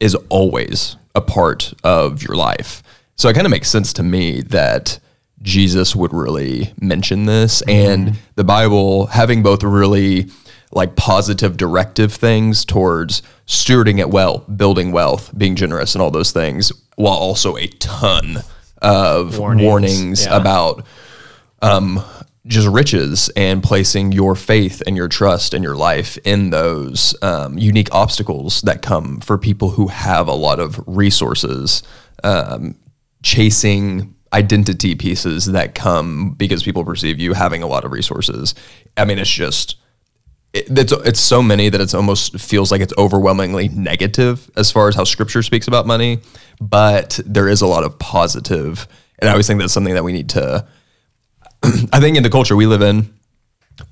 is 0.00 0.14
always 0.28 0.96
a 1.14 1.20
part 1.20 1.72
of 1.82 2.22
your 2.22 2.36
life. 2.36 2.82
So 3.16 3.28
it 3.28 3.34
kind 3.34 3.46
of 3.46 3.50
makes 3.50 3.68
sense 3.68 3.92
to 3.94 4.02
me 4.02 4.40
that 4.42 4.98
Jesus 5.42 5.94
would 5.96 6.12
really 6.12 6.72
mention 6.80 7.26
this 7.26 7.62
and 7.62 8.08
mm-hmm. 8.08 8.18
the 8.36 8.44
Bible 8.44 9.06
having 9.06 9.42
both 9.42 9.62
really 9.64 10.30
like 10.72 10.96
positive 10.96 11.56
directive 11.56 12.12
things 12.12 12.64
towards 12.64 13.22
stewarding 13.46 13.98
it 13.98 14.10
well, 14.10 14.38
building 14.38 14.92
wealth, 14.92 15.36
being 15.36 15.54
generous 15.54 15.94
and 15.94 16.02
all 16.02 16.10
those 16.10 16.32
things, 16.32 16.72
while 16.96 17.18
also 17.18 17.56
a 17.56 17.66
ton 17.66 18.38
of 18.80 19.38
Warnings, 19.38 19.66
warnings, 19.66 20.26
yeah. 20.26 20.36
about 20.36 20.84
um, 21.60 22.02
just 22.46 22.66
riches 22.66 23.30
and 23.36 23.62
placing 23.62 24.12
your 24.12 24.34
faith 24.34 24.82
and 24.86 24.96
your 24.96 25.08
trust 25.08 25.54
and 25.54 25.62
your 25.62 25.76
life 25.76 26.18
in 26.24 26.50
those 26.50 27.14
um, 27.22 27.56
unique 27.56 27.92
obstacles 27.94 28.62
that 28.62 28.82
come 28.82 29.20
for 29.20 29.38
people 29.38 29.70
who 29.70 29.86
have 29.88 30.26
a 30.26 30.34
lot 30.34 30.58
of 30.58 30.82
resources, 30.86 31.82
um, 32.24 32.74
chasing 33.22 34.14
identity 34.32 34.94
pieces 34.94 35.46
that 35.46 35.74
come 35.74 36.32
because 36.34 36.62
people 36.62 36.84
perceive 36.84 37.20
you 37.20 37.34
having 37.34 37.62
a 37.62 37.66
lot 37.66 37.84
of 37.84 37.92
resources. 37.92 38.54
I 38.96 39.04
mean, 39.04 39.18
it's 39.18 39.30
just 39.30 39.76
it, 40.52 40.66
it's 40.78 40.92
it's 40.92 41.20
so 41.20 41.42
many 41.42 41.68
that 41.68 41.80
it's 41.80 41.94
almost 41.94 42.38
feels 42.38 42.70
like 42.70 42.80
it's 42.80 42.92
overwhelmingly 42.98 43.68
negative 43.68 44.50
as 44.56 44.70
far 44.70 44.88
as 44.88 44.94
how 44.94 45.04
Scripture 45.04 45.42
speaks 45.42 45.68
about 45.68 45.86
money, 45.86 46.20
but 46.60 47.18
there 47.24 47.48
is 47.48 47.62
a 47.62 47.66
lot 47.66 47.84
of 47.84 47.98
positive, 47.98 48.86
and 49.18 49.28
I 49.28 49.32
always 49.32 49.46
think 49.46 49.60
that's 49.60 49.72
something 49.72 49.94
that 49.94 50.04
we 50.04 50.12
need 50.12 50.28
to. 50.30 50.66
I 51.92 52.00
think 52.00 52.16
in 52.16 52.22
the 52.22 52.30
culture 52.30 52.56
we 52.56 52.66
live 52.66 52.82
in, 52.82 53.12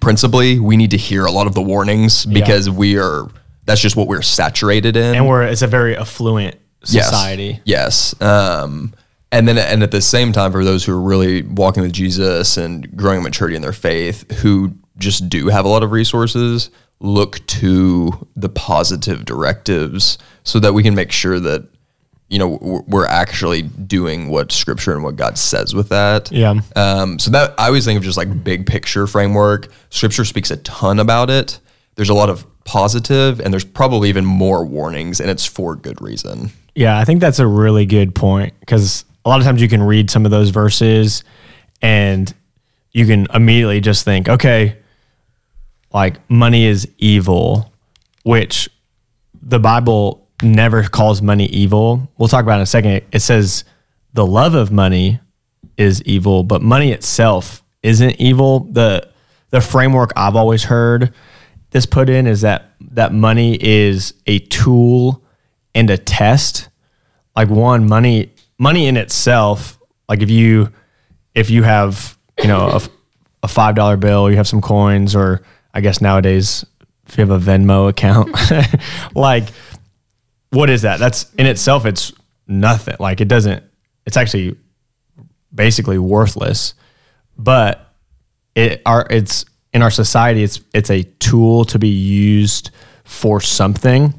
principally, 0.00 0.58
we 0.58 0.76
need 0.76 0.90
to 0.90 0.98
hear 0.98 1.24
a 1.24 1.32
lot 1.32 1.46
of 1.46 1.54
the 1.54 1.62
warnings 1.62 2.26
because 2.26 2.68
we 2.68 2.98
are. 2.98 3.28
That's 3.64 3.80
just 3.80 3.94
what 3.94 4.08
we're 4.08 4.22
saturated 4.22 4.96
in, 4.96 5.14
and 5.14 5.28
we're 5.28 5.44
it's 5.44 5.62
a 5.62 5.66
very 5.66 5.96
affluent 5.96 6.56
society. 6.82 7.60
Yes. 7.64 8.14
yes. 8.20 8.22
Um, 8.22 8.94
and 9.32 9.46
then, 9.46 9.58
and 9.58 9.82
at 9.82 9.92
the 9.92 10.00
same 10.00 10.32
time, 10.32 10.50
for 10.50 10.64
those 10.64 10.84
who 10.84 10.92
are 10.92 11.00
really 11.00 11.42
walking 11.42 11.82
with 11.82 11.92
Jesus 11.92 12.56
and 12.56 12.96
growing 12.96 13.22
maturity 13.22 13.54
in 13.54 13.62
their 13.62 13.72
faith, 13.72 14.28
who 14.38 14.74
just 15.00 15.28
do 15.28 15.48
have 15.48 15.64
a 15.64 15.68
lot 15.68 15.82
of 15.82 15.90
resources, 15.90 16.70
look 17.00 17.44
to 17.46 18.28
the 18.36 18.48
positive 18.48 19.24
directives 19.24 20.18
so 20.44 20.60
that 20.60 20.74
we 20.74 20.82
can 20.82 20.94
make 20.94 21.10
sure 21.10 21.40
that 21.40 21.66
you 22.28 22.38
know 22.38 22.84
we're 22.86 23.06
actually 23.06 23.62
doing 23.62 24.28
what 24.28 24.52
scripture 24.52 24.92
and 24.92 25.02
what 25.02 25.16
god 25.16 25.36
says 25.36 25.74
with 25.74 25.88
that. 25.88 26.30
Yeah. 26.30 26.60
Um, 26.76 27.18
so 27.18 27.30
that 27.32 27.54
i 27.58 27.66
always 27.66 27.84
think 27.84 27.96
of 27.96 28.04
just 28.04 28.16
like 28.16 28.44
big 28.44 28.66
picture 28.66 29.06
framework. 29.06 29.68
Scripture 29.90 30.24
speaks 30.24 30.50
a 30.50 30.56
ton 30.58 31.00
about 31.00 31.28
it. 31.28 31.58
There's 31.96 32.10
a 32.10 32.14
lot 32.14 32.30
of 32.30 32.46
positive 32.64 33.40
and 33.40 33.52
there's 33.52 33.64
probably 33.64 34.08
even 34.10 34.24
more 34.24 34.64
warnings 34.64 35.20
and 35.20 35.28
it's 35.28 35.44
for 35.44 35.74
good 35.74 36.00
reason. 36.00 36.50
Yeah 36.76 36.98
i 36.98 37.04
think 37.04 37.20
that's 37.20 37.40
a 37.40 37.46
really 37.46 37.84
good 37.84 38.14
point 38.14 38.54
because 38.60 39.04
a 39.24 39.28
lot 39.28 39.40
of 39.40 39.44
times 39.44 39.60
you 39.60 39.68
can 39.68 39.82
read 39.82 40.10
some 40.10 40.24
of 40.24 40.30
those 40.30 40.50
verses 40.50 41.24
and 41.82 42.32
you 42.92 43.06
can 43.06 43.26
immediately 43.34 43.80
just 43.80 44.04
think 44.04 44.28
okay 44.28 44.76
like 45.92 46.18
money 46.30 46.66
is 46.66 46.88
evil 46.98 47.72
which 48.22 48.68
the 49.42 49.58
bible 49.58 50.28
never 50.42 50.82
calls 50.84 51.22
money 51.22 51.46
evil. 51.46 52.10
We'll 52.18 52.28
talk 52.28 52.42
about 52.42 52.56
in 52.56 52.62
a 52.62 52.66
second. 52.66 53.02
It 53.12 53.20
says 53.20 53.64
the 54.12 54.26
love 54.26 54.54
of 54.54 54.72
money 54.72 55.20
is 55.76 56.02
evil, 56.02 56.44
but 56.44 56.62
money 56.62 56.92
itself 56.92 57.62
isn't 57.82 58.20
evil. 58.20 58.60
The 58.60 59.08
the 59.50 59.60
framework 59.60 60.12
I've 60.16 60.36
always 60.36 60.64
heard 60.64 61.12
this 61.70 61.86
put 61.86 62.08
in 62.08 62.26
is 62.26 62.40
that 62.42 62.72
that 62.92 63.12
money 63.12 63.56
is 63.60 64.14
a 64.26 64.40
tool 64.40 65.22
and 65.74 65.88
a 65.90 65.98
test. 65.98 66.68
Like 67.36 67.48
one, 67.48 67.88
money 67.88 68.32
money 68.58 68.86
in 68.86 68.96
itself, 68.96 69.78
like 70.08 70.20
if 70.22 70.30
you 70.30 70.72
if 71.34 71.48
you 71.48 71.62
have, 71.62 72.18
you 72.38 72.48
know, 72.48 72.68
a, 72.68 72.80
a 73.44 73.48
five 73.48 73.74
dollar 73.74 73.96
bill, 73.96 74.30
you 74.30 74.36
have 74.36 74.48
some 74.48 74.60
coins, 74.60 75.14
or 75.14 75.42
I 75.72 75.80
guess 75.80 76.00
nowadays 76.00 76.64
if 77.06 77.18
you 77.18 77.26
have 77.26 77.30
a 77.30 77.44
Venmo 77.44 77.88
account, 77.88 78.34
like 79.14 79.44
what 80.50 80.68
is 80.68 80.82
that? 80.82 80.98
That's 80.98 81.32
in 81.34 81.46
itself, 81.46 81.86
it's 81.86 82.12
nothing. 82.46 82.96
Like 82.98 83.20
it 83.20 83.28
doesn't, 83.28 83.62
it's 84.06 84.16
actually 84.16 84.56
basically 85.54 85.98
worthless, 85.98 86.74
but 87.36 87.94
it 88.54 88.82
are, 88.84 89.06
it's 89.10 89.44
in 89.72 89.82
our 89.82 89.90
society, 89.90 90.42
it's, 90.42 90.60
it's 90.74 90.90
a 90.90 91.04
tool 91.04 91.64
to 91.66 91.78
be 91.78 91.88
used 91.88 92.70
for 93.04 93.40
something. 93.40 94.14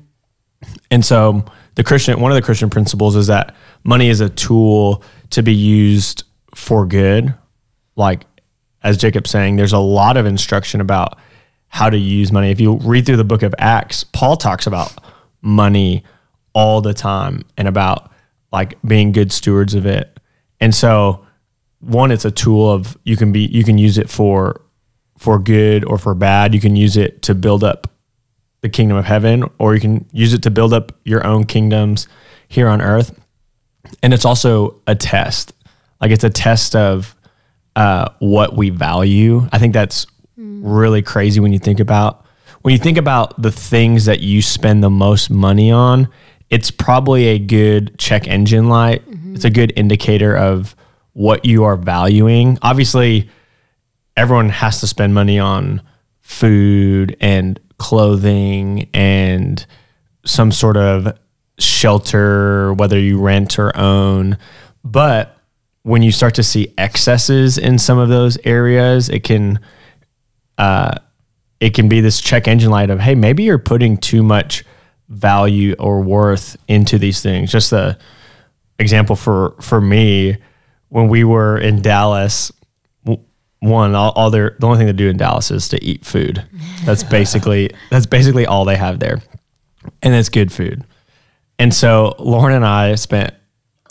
And 0.90 1.06
so 1.06 1.46
the 1.76 1.84
Christian, 1.84 2.20
one 2.20 2.32
of 2.32 2.36
the 2.36 2.42
Christian 2.42 2.70
principles 2.70 3.16
is 3.16 3.28
that 3.28 3.56
money 3.84 4.10
is 4.10 4.22
a 4.22 4.30
tool 4.30 5.04
to 5.32 5.44
be 5.44 5.54
used 5.54 6.24
for 6.56 6.86
good. 6.86 7.34
Like, 7.96 8.26
as 8.84 8.98
Jacob's 8.98 9.30
saying, 9.30 9.58
there's 9.58 9.74
a 9.74 9.80
lot 9.80 10.18
of 10.18 10.26
instruction 10.26 10.82
about 10.82 11.20
how 11.72 11.90
to 11.90 11.98
use 11.98 12.32
money. 12.32 12.52
If 12.52 12.60
you 12.60 12.74
read 12.74 13.06
through 13.06 13.18
the 13.18 13.24
book 13.24 13.44
of 13.44 13.56
Acts, 13.58 14.04
Paul 14.04 14.36
talks 14.36 14.68
about 14.68 14.94
money 15.42 16.04
all 16.54 16.82
the 16.82 16.94
time 16.94 17.44
and 17.58 17.68
about 17.68 18.12
like 18.52 18.80
being 18.84 19.14
good 19.14 19.32
stewards 19.32 19.74
of 19.74 19.86
it. 19.86 20.20
And 20.60 20.76
so 20.76 21.26
one 21.80 22.12
it's 22.12 22.26
a 22.26 22.32
tool 22.32 22.70
of 22.70 22.98
you 23.06 23.16
can 23.16 23.32
be 23.32 23.46
you 23.46 23.64
can 23.64 23.78
use 23.78 23.98
it 23.98 24.10
for 24.10 24.62
for 25.18 25.40
good 25.40 25.86
or 25.86 25.98
for 25.98 26.14
bad. 26.14 26.54
You 26.54 26.60
can 26.60 26.76
use 26.76 26.98
it 26.98 27.22
to 27.24 27.34
build 27.34 27.64
up 27.64 27.90
the 28.60 28.70
kingdom 28.70 28.98
of 28.98 29.06
heaven 29.06 29.50
or 29.58 29.74
you 29.74 29.80
can 29.80 30.06
use 30.12 30.34
it 30.34 30.44
to 30.44 30.52
build 30.52 30.74
up 30.74 30.92
your 31.06 31.26
own 31.26 31.46
kingdoms 31.46 32.08
here 32.50 32.68
on 32.68 32.82
earth. 32.82 33.18
And 34.04 34.14
it's 34.14 34.26
also 34.26 34.82
a 34.88 34.94
test. 34.94 35.54
Like 36.02 36.12
it's 36.12 36.26
a 36.26 36.30
test 36.30 36.76
of 36.76 37.16
uh, 37.78 38.10
what 38.20 38.58
we 38.58 38.72
value. 38.72 39.48
I 39.54 39.58
think 39.58 39.74
that's 39.74 40.06
really 40.62 41.02
crazy 41.02 41.40
when 41.40 41.52
you 41.52 41.60
think 41.60 41.80
about 41.80 42.26
when 42.62 42.72
you 42.74 42.78
think 42.78 42.98
about 42.98 43.42
the 43.42 43.52
things 43.52 44.06
that 44.06 44.20
you 44.20 44.42
spend 44.42 44.84
the 44.84 44.90
most 44.90 45.30
money 45.30 45.72
on 45.72 46.08
it's 46.52 46.70
probably 46.70 47.28
a 47.28 47.40
good 47.40 47.98
check 47.98 48.28
engine 48.28 48.68
light. 48.68 49.10
Mm-hmm. 49.10 49.36
It's 49.36 49.46
a 49.46 49.50
good 49.50 49.74
indicator 49.78 50.36
of 50.36 50.76
what 51.14 51.46
you 51.46 51.64
are 51.64 51.78
valuing. 51.78 52.60
Obviously, 52.62 53.30
everyone 54.16 54.50
has 54.50 54.82
to 54.82 54.88
spend 54.88 55.14
money 55.14 55.40
on 55.40 55.82
food 56.20 57.16
and 57.22 57.60
clothing 57.78 58.90
and 58.94 59.66
some 60.26 60.52
sort 60.52 60.76
of 60.76 61.18
shelter, 61.58 62.74
whether 62.74 63.00
you 63.00 63.18
rent 63.20 63.58
or 63.58 63.76
own. 63.78 64.38
But 64.84 65.38
when 65.84 66.02
you 66.02 66.12
start 66.12 66.36
to 66.36 66.44
see 66.44 66.74
excesses 66.78 67.58
in 67.58 67.80
some 67.80 67.98
of 67.98 68.10
those 68.10 68.38
areas, 68.44 69.08
it 69.08 69.24
can 69.24 69.60
uh, 70.62 70.94
it 71.60 71.74
can 71.74 71.90
be 71.90 72.02
this 72.02 72.22
check 72.22 72.48
engine 72.48 72.70
light 72.70 72.92
of 72.92 73.00
hey, 73.00 73.16
maybe 73.16 73.42
you're 73.42 73.58
putting 73.58 73.98
too 73.98 74.22
much 74.22 74.64
value 75.10 75.76
or 75.80 76.02
worth 76.02 76.56
into 76.68 77.00
these 77.00 77.20
things. 77.20 77.52
Just 77.52 77.74
a 77.74 77.98
example 78.78 79.16
for 79.16 79.56
for 79.60 79.82
me, 79.82 80.38
when 80.90 81.08
we 81.08 81.24
were 81.24 81.58
in 81.58 81.82
Dallas, 81.82 82.52
one 83.60 83.96
all, 83.96 84.12
all 84.12 84.30
their 84.30 84.56
the 84.60 84.68
only 84.68 84.78
thing 84.78 84.88
to 84.88 84.94
do 84.94 85.10
in 85.10 85.18
Dallas 85.18 85.50
is 85.50 85.68
to 85.70 85.84
eat 85.84 86.06
food. 86.06 86.46
That's 86.86 87.04
basically 87.18 87.72
that's 87.90 88.06
basically 88.06 88.46
all 88.46 88.64
they 88.64 88.78
have 88.78 89.00
there, 89.00 89.20
and 90.04 90.14
it's 90.14 90.30
good 90.30 90.52
food. 90.52 90.84
And 91.58 91.74
so 91.74 92.16
Lauren 92.20 92.56
and 92.56 92.66
I 92.66 92.94
spent 92.96 93.34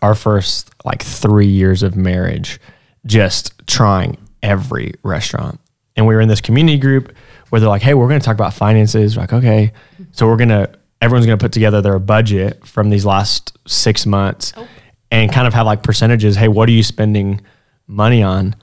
our 0.03 0.15
first 0.15 0.71
like 0.85 1.03
three 1.03 1.49
years 1.49 1.83
of 1.83 1.97
marriage 1.97 2.61
just 3.07 3.61
trying 3.67 4.19
every 4.41 4.95
restaurant. 5.03 5.59
And 5.97 6.07
we 6.07 6.15
were 6.15 6.21
in 6.21 6.29
this 6.29 6.41
community 6.41 6.79
group 6.79 7.15
where 7.49 7.61
they're 7.61 7.69
like, 7.69 7.83
"Hey, 7.83 7.95
we're 7.95 8.09
going 8.09 8.21
to 8.21 8.25
talk 8.25 8.37
about 8.37 8.55
finances." 8.55 9.17
We're 9.17 9.23
like, 9.23 9.33
"Okay," 9.33 9.73
so 10.13 10.27
we're 10.27 10.37
going 10.37 10.51
to 10.51 10.71
everyone's 11.01 11.27
going 11.27 11.39
to 11.39 11.43
put 11.43 11.53
together 11.53 11.81
their 11.81 11.99
budget 11.99 12.67
from 12.67 12.91
these 12.91 13.07
last 13.07 13.57
six 13.67 14.05
months 14.07 14.53
oh. 14.57 14.69
and 15.11 15.33
kind 15.33 15.47
of 15.47 15.55
have 15.55 15.67
like 15.67 15.83
percentages. 15.83 16.37
Hey, 16.37 16.49
what 16.49 16.69
are 16.69 16.73
you 16.73 16.83
spending 16.83 17.41
money 17.87 18.23
on? 18.23 18.55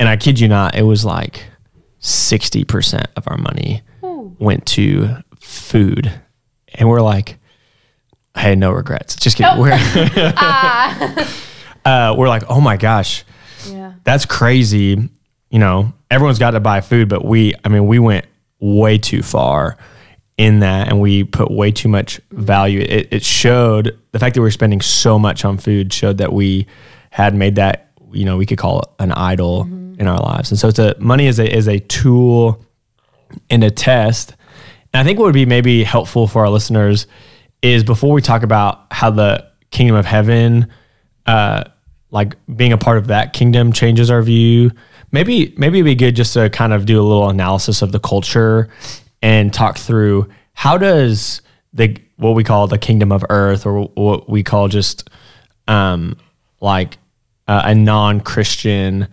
And 0.00 0.08
I 0.08 0.16
kid 0.16 0.40
you 0.40 0.48
not, 0.48 0.74
it 0.74 0.82
was 0.82 1.04
like 1.04 1.44
60% 2.00 3.06
of 3.16 3.24
our 3.26 3.36
money 3.36 3.82
Ooh. 4.02 4.34
went 4.38 4.64
to 4.66 5.16
food. 5.40 6.12
And 6.74 6.88
we're 6.88 7.02
like, 7.02 7.38
hey, 8.36 8.54
no 8.54 8.70
regrets. 8.70 9.16
Just 9.16 9.36
kidding. 9.36 9.56
Nope. 9.56 9.66
We're, 9.66 9.72
ah. 10.36 11.34
uh, 11.84 12.14
we're 12.16 12.28
like, 12.28 12.44
oh 12.48 12.60
my 12.60 12.76
gosh, 12.76 13.24
yeah. 13.68 13.94
that's 14.04 14.24
crazy. 14.24 15.10
You 15.50 15.58
know, 15.58 15.92
everyone's 16.10 16.38
got 16.38 16.52
to 16.52 16.60
buy 16.60 16.80
food, 16.80 17.08
but 17.08 17.24
we, 17.24 17.54
I 17.64 17.68
mean, 17.68 17.86
we 17.86 17.98
went 17.98 18.26
way 18.60 18.98
too 18.98 19.22
far 19.22 19.76
in 20.36 20.60
that 20.60 20.88
and 20.88 21.00
we 21.00 21.24
put 21.24 21.50
way 21.50 21.72
too 21.72 21.88
much 21.88 22.20
value. 22.30 22.80
It, 22.80 23.08
it 23.10 23.24
showed 23.24 23.98
the 24.12 24.18
fact 24.18 24.34
that 24.34 24.40
we 24.40 24.46
were 24.46 24.50
spending 24.50 24.80
so 24.80 25.18
much 25.18 25.44
on 25.44 25.58
food 25.58 25.92
showed 25.92 26.18
that 26.18 26.32
we 26.32 26.66
had 27.10 27.34
made 27.34 27.56
that, 27.56 27.90
you 28.12 28.24
know, 28.24 28.36
we 28.36 28.46
could 28.46 28.58
call 28.58 28.80
it 28.80 28.88
an 29.00 29.12
idol 29.12 29.64
mm-hmm. 29.64 30.00
in 30.00 30.06
our 30.06 30.20
lives. 30.20 30.50
And 30.50 30.58
so 30.58 30.68
it's 30.68 30.78
a 30.78 30.94
money 30.98 31.26
is 31.26 31.38
a 31.38 31.56
is 31.56 31.66
a 31.66 31.80
tool 31.80 32.64
and 33.50 33.64
a 33.64 33.70
test. 33.70 34.34
And 34.92 35.00
I 35.00 35.04
think 35.04 35.18
what 35.18 35.26
would 35.26 35.34
be 35.34 35.46
maybe 35.46 35.82
helpful 35.82 36.26
for 36.28 36.42
our 36.42 36.50
listeners 36.50 37.06
is 37.60 37.82
before 37.82 38.12
we 38.12 38.22
talk 38.22 38.42
about 38.42 38.86
how 38.92 39.10
the 39.10 39.46
kingdom 39.70 39.96
of 39.96 40.06
heaven, 40.06 40.68
uh, 41.26 41.64
like 42.10 42.36
being 42.54 42.72
a 42.72 42.78
part 42.78 42.98
of 42.98 43.08
that 43.08 43.32
kingdom 43.32 43.72
changes 43.72 44.10
our 44.10 44.22
view. 44.22 44.70
Maybe 45.10 45.54
maybe 45.56 45.78
it'd 45.78 45.84
be 45.84 45.94
good 45.94 46.16
just 46.16 46.34
to 46.34 46.50
kind 46.50 46.72
of 46.72 46.86
do 46.86 47.00
a 47.00 47.02
little 47.02 47.30
analysis 47.30 47.82
of 47.82 47.92
the 47.92 48.00
culture 48.00 48.68
and 49.22 49.52
talk 49.52 49.78
through 49.78 50.28
how 50.52 50.76
does 50.76 51.42
the 51.72 51.96
what 52.16 52.34
we 52.34 52.44
call 52.44 52.66
the 52.66 52.78
kingdom 52.78 53.12
of 53.12 53.24
earth 53.30 53.64
or 53.64 53.84
what 53.94 54.28
we 54.28 54.42
call 54.42 54.68
just 54.68 55.08
um, 55.68 56.16
like 56.60 56.98
uh, 57.46 57.62
a 57.64 57.74
non-christian 57.74 59.08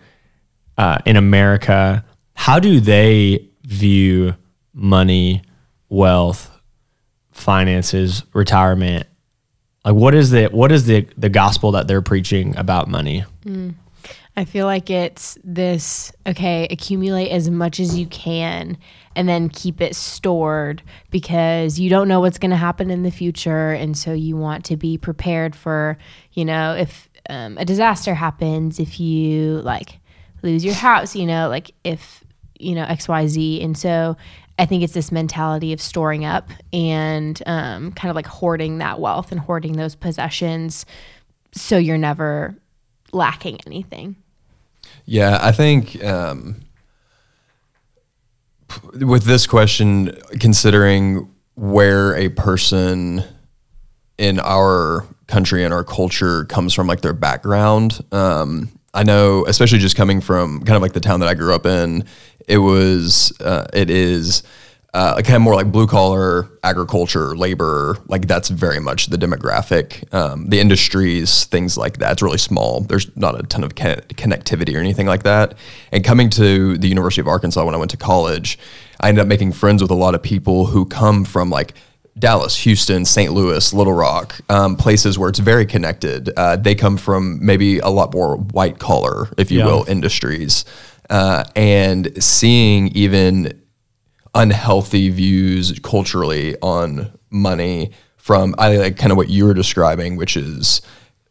uh, 0.76 0.98
in 1.06 1.16
America, 1.16 2.04
how 2.34 2.58
do 2.58 2.80
they 2.80 3.48
view 3.62 4.34
money, 4.74 5.42
wealth, 5.88 6.50
finances, 7.30 8.24
retirement? 8.34 9.06
Like, 9.84 9.94
what 9.94 10.14
is 10.14 10.30
the 10.30 10.46
what 10.46 10.72
is 10.72 10.86
the 10.86 11.06
the 11.16 11.28
gospel 11.28 11.72
that 11.72 11.86
they're 11.86 12.02
preaching 12.02 12.56
about 12.56 12.88
money? 12.88 13.24
I 14.38 14.44
feel 14.44 14.66
like 14.66 14.90
it's 14.90 15.38
this 15.42 16.12
okay, 16.26 16.68
accumulate 16.70 17.30
as 17.30 17.48
much 17.48 17.80
as 17.80 17.98
you 17.98 18.06
can 18.06 18.76
and 19.14 19.26
then 19.26 19.48
keep 19.48 19.80
it 19.80 19.96
stored 19.96 20.82
because 21.10 21.80
you 21.80 21.88
don't 21.88 22.06
know 22.06 22.20
what's 22.20 22.38
going 22.38 22.50
to 22.50 22.56
happen 22.56 22.90
in 22.90 23.02
the 23.02 23.10
future. 23.10 23.72
And 23.72 23.96
so 23.96 24.12
you 24.12 24.36
want 24.36 24.66
to 24.66 24.76
be 24.76 24.98
prepared 24.98 25.56
for, 25.56 25.96
you 26.32 26.44
know, 26.44 26.74
if 26.74 27.08
um, 27.30 27.56
a 27.56 27.64
disaster 27.64 28.14
happens, 28.14 28.78
if 28.78 29.00
you 29.00 29.62
like 29.62 29.98
lose 30.42 30.64
your 30.64 30.74
house, 30.74 31.16
you 31.16 31.24
know, 31.24 31.48
like 31.48 31.70
if, 31.82 32.22
you 32.58 32.74
know, 32.74 32.84
XYZ. 32.84 33.64
And 33.64 33.76
so 33.76 34.18
I 34.58 34.66
think 34.66 34.82
it's 34.82 34.92
this 34.92 35.10
mentality 35.10 35.72
of 35.72 35.80
storing 35.80 36.26
up 36.26 36.50
and 36.74 37.42
um, 37.46 37.90
kind 37.92 38.10
of 38.10 38.16
like 38.16 38.26
hoarding 38.26 38.78
that 38.78 39.00
wealth 39.00 39.32
and 39.32 39.40
hoarding 39.40 39.72
those 39.72 39.94
possessions 39.94 40.84
so 41.52 41.78
you're 41.78 41.96
never 41.96 42.54
lacking 43.12 43.58
anything. 43.66 44.16
Yeah, 45.06 45.38
I 45.40 45.52
think 45.52 46.02
um, 46.02 46.60
with 48.94 49.22
this 49.22 49.46
question, 49.46 50.16
considering 50.40 51.32
where 51.54 52.14
a 52.16 52.28
person 52.28 53.22
in 54.18 54.40
our 54.40 55.06
country 55.28 55.64
and 55.64 55.72
our 55.72 55.84
culture 55.84 56.44
comes 56.46 56.74
from, 56.74 56.88
like 56.88 57.02
their 57.02 57.12
background, 57.12 58.00
um, 58.10 58.68
I 58.94 59.04
know, 59.04 59.44
especially 59.46 59.78
just 59.78 59.96
coming 59.96 60.20
from 60.20 60.64
kind 60.64 60.74
of 60.76 60.82
like 60.82 60.92
the 60.92 61.00
town 61.00 61.20
that 61.20 61.28
I 61.28 61.34
grew 61.34 61.54
up 61.54 61.66
in, 61.66 62.04
it 62.48 62.58
was, 62.58 63.32
uh, 63.40 63.66
it 63.72 63.90
is 63.90 64.42
uh, 64.94 65.20
kind 65.22 65.36
of 65.36 65.42
more 65.42 65.54
like 65.54 65.70
blue 65.70 65.86
collar 65.86 66.48
agriculture, 66.64 67.36
labor. 67.36 67.98
Like 68.06 68.26
that's 68.26 68.48
very 68.48 68.80
much 68.80 69.06
the 69.08 69.18
demographic, 69.18 70.12
um, 70.14 70.48
the 70.48 70.58
industries, 70.58 71.44
things 71.44 71.76
like 71.76 71.98
that. 71.98 72.12
It's 72.12 72.22
really 72.22 72.38
small. 72.38 72.80
There's 72.80 73.14
not 73.16 73.38
a 73.38 73.42
ton 73.42 73.62
of 73.64 73.74
con- 73.74 74.00
connectivity 74.14 74.74
or 74.74 74.78
anything 74.78 75.06
like 75.06 75.22
that. 75.24 75.54
And 75.92 76.02
coming 76.02 76.30
to 76.30 76.78
the 76.78 76.88
University 76.88 77.20
of 77.20 77.28
Arkansas 77.28 77.64
when 77.64 77.74
I 77.74 77.78
went 77.78 77.90
to 77.90 77.96
college, 77.98 78.58
I 79.00 79.08
ended 79.10 79.20
up 79.22 79.28
making 79.28 79.52
friends 79.52 79.82
with 79.82 79.90
a 79.90 79.94
lot 79.94 80.14
of 80.14 80.22
people 80.22 80.64
who 80.66 80.86
come 80.86 81.24
from 81.26 81.50
like 81.50 81.74
Dallas, 82.18 82.56
Houston, 82.60 83.04
St. 83.04 83.30
Louis, 83.30 83.74
Little 83.74 83.92
Rock, 83.92 84.40
um, 84.48 84.76
places 84.76 85.18
where 85.18 85.28
it's 85.28 85.38
very 85.40 85.66
connected. 85.66 86.30
Uh, 86.38 86.56
they 86.56 86.74
come 86.74 86.96
from 86.96 87.44
maybe 87.44 87.78
a 87.80 87.88
lot 87.90 88.14
more 88.14 88.36
white 88.38 88.78
collar, 88.78 89.28
if 89.36 89.50
you 89.50 89.58
Yeah. 89.58 89.66
will, 89.66 89.84
industries. 89.86 90.64
Uh, 91.10 91.44
and 91.54 92.10
seeing 92.24 92.88
even 92.88 93.52
unhealthy 94.36 95.08
views 95.08 95.76
culturally 95.82 96.56
on 96.60 97.10
money 97.30 97.90
from 98.18 98.54
I 98.58 98.68
think 98.68 98.82
like 98.82 98.96
kind 98.98 99.10
of 99.10 99.16
what 99.16 99.28
you 99.28 99.46
were 99.46 99.54
describing, 99.54 100.16
which 100.16 100.36
is 100.36 100.82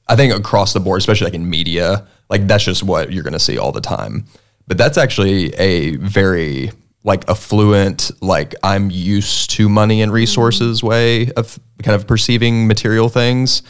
I 0.07 0.15
think 0.15 0.33
across 0.33 0.73
the 0.73 0.79
board, 0.79 0.97
especially 0.97 1.25
like 1.25 1.33
in 1.33 1.49
media, 1.49 2.07
like 2.29 2.47
that's 2.47 2.65
just 2.65 2.83
what 2.83 3.13
you're 3.13 3.23
gonna 3.23 3.39
see 3.39 3.57
all 3.57 3.71
the 3.71 3.81
time. 3.81 4.25
But 4.67 4.77
that's 4.77 4.97
actually 4.97 5.53
a 5.55 5.95
very 5.97 6.71
like 7.03 7.29
affluent, 7.29 8.09
like 8.21 8.55
I'm 8.63 8.89
used 8.89 9.51
to 9.51 9.69
money 9.69 10.01
and 10.01 10.11
resources 10.11 10.81
way 10.83 11.31
of 11.33 11.59
kind 11.83 11.95
of 11.95 12.07
perceiving 12.07 12.67
material 12.67 13.09
things. 13.09 13.61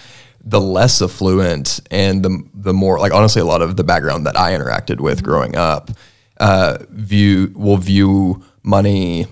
The 0.48 0.62
less 0.62 1.02
affluent 1.02 1.82
and 1.92 2.24
the 2.24 2.44
the 2.54 2.74
more 2.74 3.00
like 3.00 3.12
honestly 3.12 3.42
a 3.42 3.46
lot 3.46 3.62
of 3.62 3.76
the 3.76 3.84
background 3.84 4.26
that 4.28 4.38
I 4.40 4.52
interacted 4.52 5.02
with 5.02 5.24
growing 5.24 5.56
up 5.58 5.92
uh, 6.40 6.78
view 6.90 7.52
will 7.56 7.78
view 7.78 8.44
money 8.66 9.28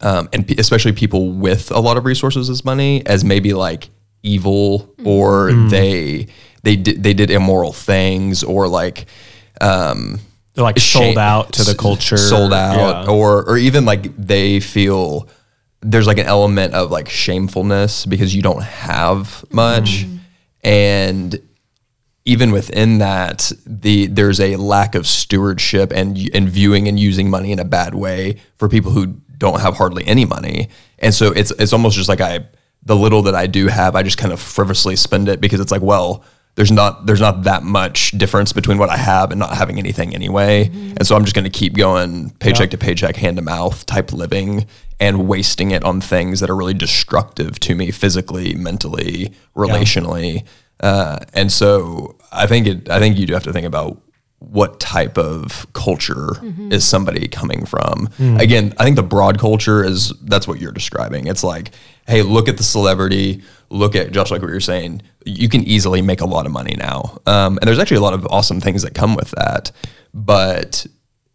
um, 0.00 0.28
and 0.32 0.46
pe- 0.46 0.54
especially 0.58 0.92
people 0.92 1.32
with 1.32 1.70
a 1.72 1.80
lot 1.80 1.96
of 1.96 2.04
resources 2.04 2.48
as 2.48 2.64
money 2.64 3.04
as 3.06 3.24
maybe 3.24 3.52
like 3.52 3.90
evil 4.22 4.94
or 5.04 5.52
they 5.52 6.26
they 6.62 6.76
did 6.76 7.02
they 7.02 7.14
did 7.14 7.30
immoral 7.30 7.72
things 7.72 8.42
or 8.44 8.68
like 8.68 9.06
um 9.60 10.20
They're 10.54 10.64
like 10.64 10.78
sold 10.78 11.18
out 11.18 11.52
to 11.54 11.64
the 11.64 11.74
culture, 11.74 12.16
sold 12.16 12.52
out 12.52 13.04
Yeah. 13.06 13.10
or 13.12 13.44
or 13.48 13.56
even 13.58 13.84
like 13.84 14.16
they 14.16 14.60
feel 14.60 15.28
there's 15.80 16.06
like 16.06 16.18
an 16.18 16.26
element 16.26 16.74
of 16.74 16.90
like 16.90 17.08
shamefulness 17.08 18.06
because 18.06 18.34
you 18.34 18.42
don't 18.42 18.62
have 18.62 19.44
much. 19.52 20.06
And 20.64 21.40
even 22.28 22.52
within 22.52 22.98
that 22.98 23.50
the 23.64 24.06
there's 24.06 24.38
a 24.38 24.56
lack 24.56 24.94
of 24.94 25.06
stewardship 25.06 25.90
and 25.94 26.18
and 26.34 26.46
viewing 26.46 26.86
and 26.86 27.00
using 27.00 27.30
money 27.30 27.52
in 27.52 27.58
a 27.58 27.64
bad 27.64 27.94
way 27.94 28.36
for 28.58 28.68
people 28.68 28.92
who 28.92 29.06
don't 29.38 29.60
have 29.60 29.78
hardly 29.78 30.06
any 30.06 30.26
money. 30.26 30.68
And 30.98 31.14
so 31.14 31.32
it's 31.32 31.50
it's 31.52 31.72
almost 31.72 31.96
just 31.96 32.08
like 32.08 32.20
I 32.20 32.46
the 32.82 32.94
little 32.94 33.22
that 33.22 33.34
I 33.34 33.46
do 33.46 33.68
have 33.68 33.96
I 33.96 34.02
just 34.02 34.18
kind 34.18 34.30
of 34.30 34.40
frivolously 34.40 34.94
spend 34.94 35.26
it 35.28 35.40
because 35.40 35.58
it's 35.58 35.72
like 35.72 35.80
well 35.80 36.22
there's 36.56 36.70
not 36.70 37.06
there's 37.06 37.20
not 37.20 37.44
that 37.44 37.62
much 37.62 38.10
difference 38.10 38.52
between 38.52 38.76
what 38.76 38.90
I 38.90 38.98
have 38.98 39.30
and 39.30 39.38
not 39.38 39.56
having 39.56 39.78
anything 39.78 40.14
anyway. 40.14 40.66
And 40.66 41.06
so 41.06 41.16
I'm 41.16 41.24
just 41.24 41.34
going 41.34 41.50
to 41.50 41.58
keep 41.58 41.76
going 41.76 42.30
paycheck 42.40 42.70
to 42.72 42.78
paycheck 42.78 43.16
hand 43.16 43.38
to 43.38 43.42
mouth 43.42 43.86
type 43.86 44.12
living 44.12 44.66
and 45.00 45.26
wasting 45.26 45.70
it 45.70 45.82
on 45.82 46.02
things 46.02 46.40
that 46.40 46.50
are 46.50 46.56
really 46.56 46.74
destructive 46.74 47.58
to 47.60 47.74
me 47.74 47.90
physically 47.90 48.54
mentally 48.54 49.32
relationally. 49.56 50.44
Uh, 50.80 51.18
and 51.32 51.50
so 51.50 52.17
I 52.32 52.46
think 52.46 52.66
it. 52.66 52.88
I 52.90 52.98
think 52.98 53.18
you 53.18 53.26
do 53.26 53.34
have 53.34 53.44
to 53.44 53.52
think 53.52 53.66
about 53.66 54.00
what 54.40 54.78
type 54.78 55.18
of 55.18 55.66
culture 55.72 56.30
is 56.72 56.86
somebody 56.86 57.26
coming 57.26 57.66
from. 57.66 58.08
Again, 58.38 58.72
I 58.78 58.84
think 58.84 58.94
the 58.94 59.02
broad 59.02 59.38
culture 59.38 59.82
is 59.82 60.12
that's 60.22 60.46
what 60.46 60.60
you're 60.60 60.70
describing. 60.72 61.26
It's 61.26 61.42
like, 61.42 61.72
hey, 62.06 62.22
look 62.22 62.48
at 62.48 62.56
the 62.56 62.62
celebrity. 62.62 63.42
Look 63.70 63.96
at 63.96 64.12
just 64.12 64.30
like 64.30 64.40
what 64.40 64.50
you're 64.50 64.60
saying. 64.60 65.02
You 65.26 65.48
can 65.48 65.62
easily 65.64 66.02
make 66.02 66.20
a 66.20 66.24
lot 66.24 66.46
of 66.46 66.52
money 66.52 66.76
now, 66.76 67.18
um, 67.26 67.58
and 67.58 67.66
there's 67.66 67.78
actually 67.78 67.98
a 67.98 68.02
lot 68.02 68.14
of 68.14 68.26
awesome 68.26 68.60
things 68.60 68.82
that 68.82 68.94
come 68.94 69.16
with 69.16 69.30
that. 69.32 69.72
But 70.14 70.86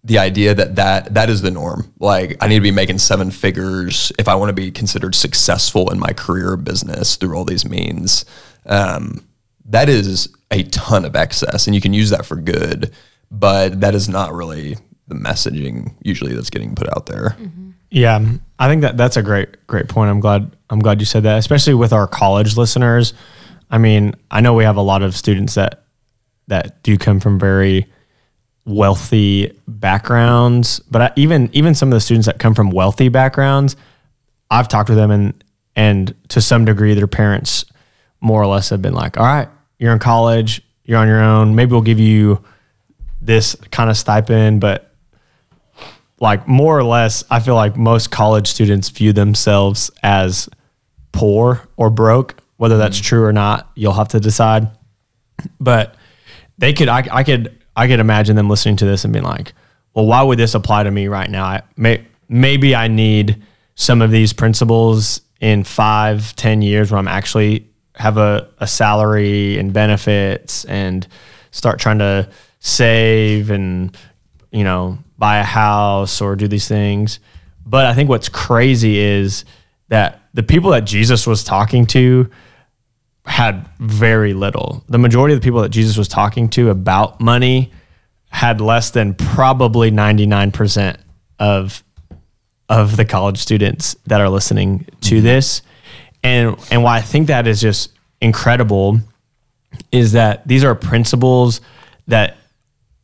the 0.03 0.19
idea 0.19 0.53
that 0.53 0.75
that 0.75 1.13
that 1.13 1.29
is 1.29 1.41
the 1.41 1.51
norm. 1.51 1.93
Like 1.99 2.38
I 2.41 2.47
need 2.47 2.56
to 2.56 2.62
be 2.62 2.71
making 2.71 2.99
seven 2.99 3.32
figures 3.32 4.12
if 4.19 4.27
I 4.27 4.36
want 4.36 4.49
to 4.49 4.53
be 4.53 4.71
considered 4.71 5.15
successful 5.15 5.91
in 5.91 5.99
my 5.99 6.13
career 6.13 6.58
business 6.58 7.15
through 7.15 7.36
all 7.36 7.45
these 7.45 7.67
means. 7.67 8.25
Um, 8.65 9.25
that 9.65 9.89
is 9.89 10.30
a 10.52 10.63
ton 10.63 11.06
of 11.06 11.15
excess, 11.15 11.67
and 11.67 11.76
you 11.76 11.82
can 11.82 11.93
use 11.93 12.10
that 12.10 12.26
for 12.26 12.36
good. 12.36 12.91
But 13.32 13.82
that 13.82 13.95
is 13.95 14.08
not 14.08 14.34
really 14.34 14.78
the 15.08 15.15
messaging 15.15 15.93
usually 16.02 16.34
that's 16.34 16.49
getting 16.49 16.76
put 16.76 16.88
out 16.95 17.08
there. 17.08 17.36
Mm-hmm. 17.39 17.71
Yeah, 17.89 18.15
um, 18.15 18.41
I 18.60 18.67
think 18.67 18.82
that 18.82 18.97
that's 18.97 19.17
a 19.17 19.23
great 19.23 19.67
great 19.67 19.88
point. 19.88 20.10
I'm 20.10 20.19
glad 20.19 20.56
I'm 20.69 20.80
glad 20.80 20.99
you 20.99 21.06
said 21.06 21.23
that, 21.23 21.38
especially 21.38 21.73
with 21.76 21.93
our 21.93 22.08
college 22.08 22.58
listeners. 22.58 23.13
I 23.69 23.78
mean, 23.78 24.15
I 24.32 24.41
know 24.41 24.54
we 24.54 24.63
have 24.63 24.78
a 24.78 24.82
lot 24.82 25.04
of 25.04 25.15
students 25.15 25.56
that 25.56 25.84
that 26.47 26.82
do 26.84 26.97
come 26.97 27.19
from 27.19 27.39
very 27.39 27.88
wealthy 28.65 29.60
backgrounds, 29.67 30.80
but 30.80 31.02
I, 31.02 31.12
even 31.15 31.49
even 31.54 31.76
some 31.76 31.89
of 31.89 31.93
the 31.93 32.02
students 32.02 32.26
that 32.26 32.39
come 32.39 32.56
from 32.56 32.71
wealthy 32.71 33.10
backgrounds, 33.10 33.76
I've 34.49 34.67
talked 34.67 34.89
with 34.89 34.97
them 34.97 35.12
and 35.12 35.43
and 35.76 36.15
to 36.30 36.41
some 36.41 36.65
degree 36.65 36.93
their 36.93 37.08
parents 37.08 37.65
more 38.23 38.41
or 38.41 38.47
less 38.47 38.69
have 38.69 38.81
been 38.81 38.93
like, 38.93 39.17
"All 39.17 39.25
right, 39.25 39.49
you're 39.77 39.93
in 39.93 39.99
college, 39.99 40.62
you're 40.86 40.97
on 40.97 41.07
your 41.07 41.21
own. 41.21 41.55
Maybe 41.55 41.71
we'll 41.71 41.81
give 41.81 41.99
you 41.99 42.43
this 43.21 43.55
kind 43.71 43.89
of 43.89 43.97
stipend, 43.97 44.62
but 44.62 44.93
like 46.19 46.47
more 46.47 46.77
or 46.77 46.83
less, 46.83 47.23
I 47.29 47.39
feel 47.39 47.55
like 47.55 47.75
most 47.75 48.12
college 48.12 48.47
students 48.47 48.89
view 48.89 49.13
themselves 49.13 49.91
as 50.01 50.49
poor 51.12 51.67
or 51.75 51.89
broke. 51.89 52.36
Whether 52.57 52.77
that's 52.77 52.97
mm-hmm. 52.97 53.05
true 53.05 53.23
or 53.25 53.33
not, 53.33 53.69
you'll 53.75 53.93
have 53.93 54.07
to 54.09 54.19
decide. 54.19 54.69
But 55.59 55.95
they 56.57 56.71
could, 56.71 56.88
I, 56.88 57.05
I 57.12 57.23
could, 57.23 57.59
I 57.75 57.88
could 57.88 57.99
imagine 57.99 58.36
them 58.36 58.49
listening 58.49 58.77
to 58.77 58.86
this 58.86 59.03
and 59.03 59.12
being 59.12 59.25
like, 59.25 59.53
"Well, 59.93 60.05
why 60.05 60.21
would 60.21 60.39
this 60.39 60.53
apply 60.53 60.83
to 60.83 60.91
me 60.91 61.07
right 61.07 61.29
now? 61.29 61.43
I, 61.43 61.62
may, 61.75 62.05
maybe 62.29 62.75
I 62.75 62.88
need 62.88 63.43
some 63.75 64.01
of 64.01 64.12
these 64.12 64.31
principles 64.31 65.21
in 65.41 65.63
five, 65.63 66.36
ten 66.38 66.62
years 66.62 66.91
where 66.91 66.99
I'm 66.99 67.07
actually 67.07 67.67
have 67.95 68.17
a, 68.17 68.49
a 68.60 68.67
salary 68.67 69.58
and 69.58 69.73
benefits 69.73 70.65
and 70.65 71.08
start 71.51 71.79
trying 71.79 71.99
to 71.99 72.29
save 72.60 73.51
and 73.51 73.95
you 74.51 74.63
know 74.63 74.97
buy 75.17 75.38
a 75.38 75.43
house 75.43 76.21
or 76.21 76.36
do 76.36 76.47
these 76.47 76.67
things. 76.67 77.19
But 77.65 77.86
i 77.86 77.93
think 77.93 78.10
what's 78.10 78.29
crazy 78.29 78.97
is 78.99 79.45
that 79.89 80.21
the 80.34 80.43
people 80.43 80.71
that 80.71 80.86
jesus 80.86 81.25
was 81.27 81.43
talking 81.43 81.86
to 81.88 82.29
had 83.25 83.69
very 83.79 84.34
little. 84.34 84.84
The 84.89 84.97
majority 84.97 85.34
of 85.34 85.39
the 85.39 85.45
people 85.45 85.62
that 85.62 85.69
jesus 85.69 85.97
was 85.97 86.08
talking 86.08 86.49
to 86.49 86.69
about 86.69 87.21
money 87.21 87.71
had 88.29 88.60
less 88.60 88.89
than 88.89 89.13
probably 89.13 89.91
99% 89.91 90.97
of 91.39 91.84
of 92.69 92.97
the 92.97 93.06
college 93.06 93.38
students 93.38 93.95
that 94.08 94.19
are 94.19 94.29
listening 94.29 94.88
to 95.01 95.21
this 95.21 95.62
and 96.23 96.57
and 96.71 96.83
why 96.83 96.97
I 96.97 97.01
think 97.01 97.27
that 97.27 97.47
is 97.47 97.62
just 97.62 97.91
incredible 98.21 98.99
is 99.91 100.13
that 100.13 100.47
these 100.47 100.63
are 100.63 100.75
principles 100.75 101.62
that 102.07 102.38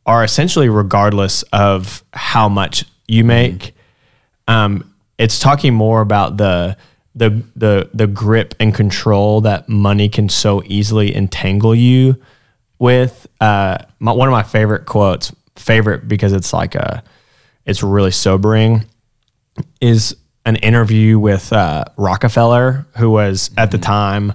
are 0.06 0.24
essentially 0.24 0.68
regardless 0.68 1.42
of 1.52 2.02
how 2.12 2.48
much 2.48 2.84
you 3.06 3.24
make. 3.24 3.74
Um, 4.48 4.94
it's 5.18 5.38
talking 5.38 5.74
more 5.74 6.00
about 6.00 6.36
the 6.36 6.76
the 7.14 7.42
the 7.54 7.90
the 7.92 8.06
grip 8.06 8.54
and 8.58 8.74
control 8.74 9.42
that 9.42 9.68
money 9.68 10.08
can 10.08 10.28
so 10.28 10.62
easily 10.66 11.14
entangle 11.14 11.74
you 11.74 12.20
with. 12.78 13.26
Uh, 13.40 13.78
my, 13.98 14.12
one 14.12 14.28
of 14.28 14.32
my 14.32 14.42
favorite 14.42 14.86
quotes, 14.86 15.32
favorite 15.56 16.08
because 16.08 16.32
it's 16.32 16.52
like 16.52 16.74
a, 16.74 17.02
it's 17.66 17.82
really 17.82 18.10
sobering, 18.10 18.84
is 19.80 20.16
an 20.44 20.56
interview 20.56 21.18
with 21.18 21.52
uh, 21.52 21.84
Rockefeller, 21.96 22.86
who 22.96 23.10
was 23.10 23.50
at 23.56 23.70
the 23.70 23.78
time 23.78 24.32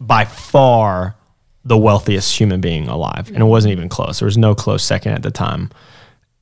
by 0.00 0.24
far 0.24 1.16
the 1.64 1.76
wealthiest 1.76 2.36
human 2.36 2.60
being 2.60 2.88
alive, 2.88 3.28
and 3.28 3.38
it 3.38 3.44
wasn't 3.44 3.72
even 3.72 3.88
close. 3.88 4.18
There 4.18 4.26
was 4.26 4.38
no 4.38 4.54
close 4.54 4.82
second 4.82 5.12
at 5.12 5.22
the 5.22 5.30
time, 5.30 5.70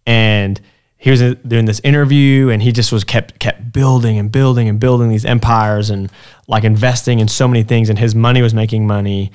and 0.07 0.61
he 0.97 1.11
was 1.11 1.21
uh, 1.21 1.35
doing 1.47 1.67
this 1.67 1.81
interview, 1.81 2.49
and 2.49 2.63
he 2.63 2.73
just 2.73 2.93
was 2.93 3.05
kept 3.05 3.39
kept 3.39 3.73
building 3.73 4.19
and 4.19 4.31
building 4.31 4.69
and 4.69 4.81
building 4.81 5.09
these 5.09 5.25
empires, 5.25 5.91
and 5.91 6.11
like 6.47 6.65
investing 6.65 7.19
in 7.19 7.29
so 7.29 7.47
many 7.49 7.63
things, 7.63 7.89
and 7.89 7.99
his 7.99 8.15
money 8.15 8.41
was 8.41 8.55
making 8.55 8.87
money, 8.87 9.33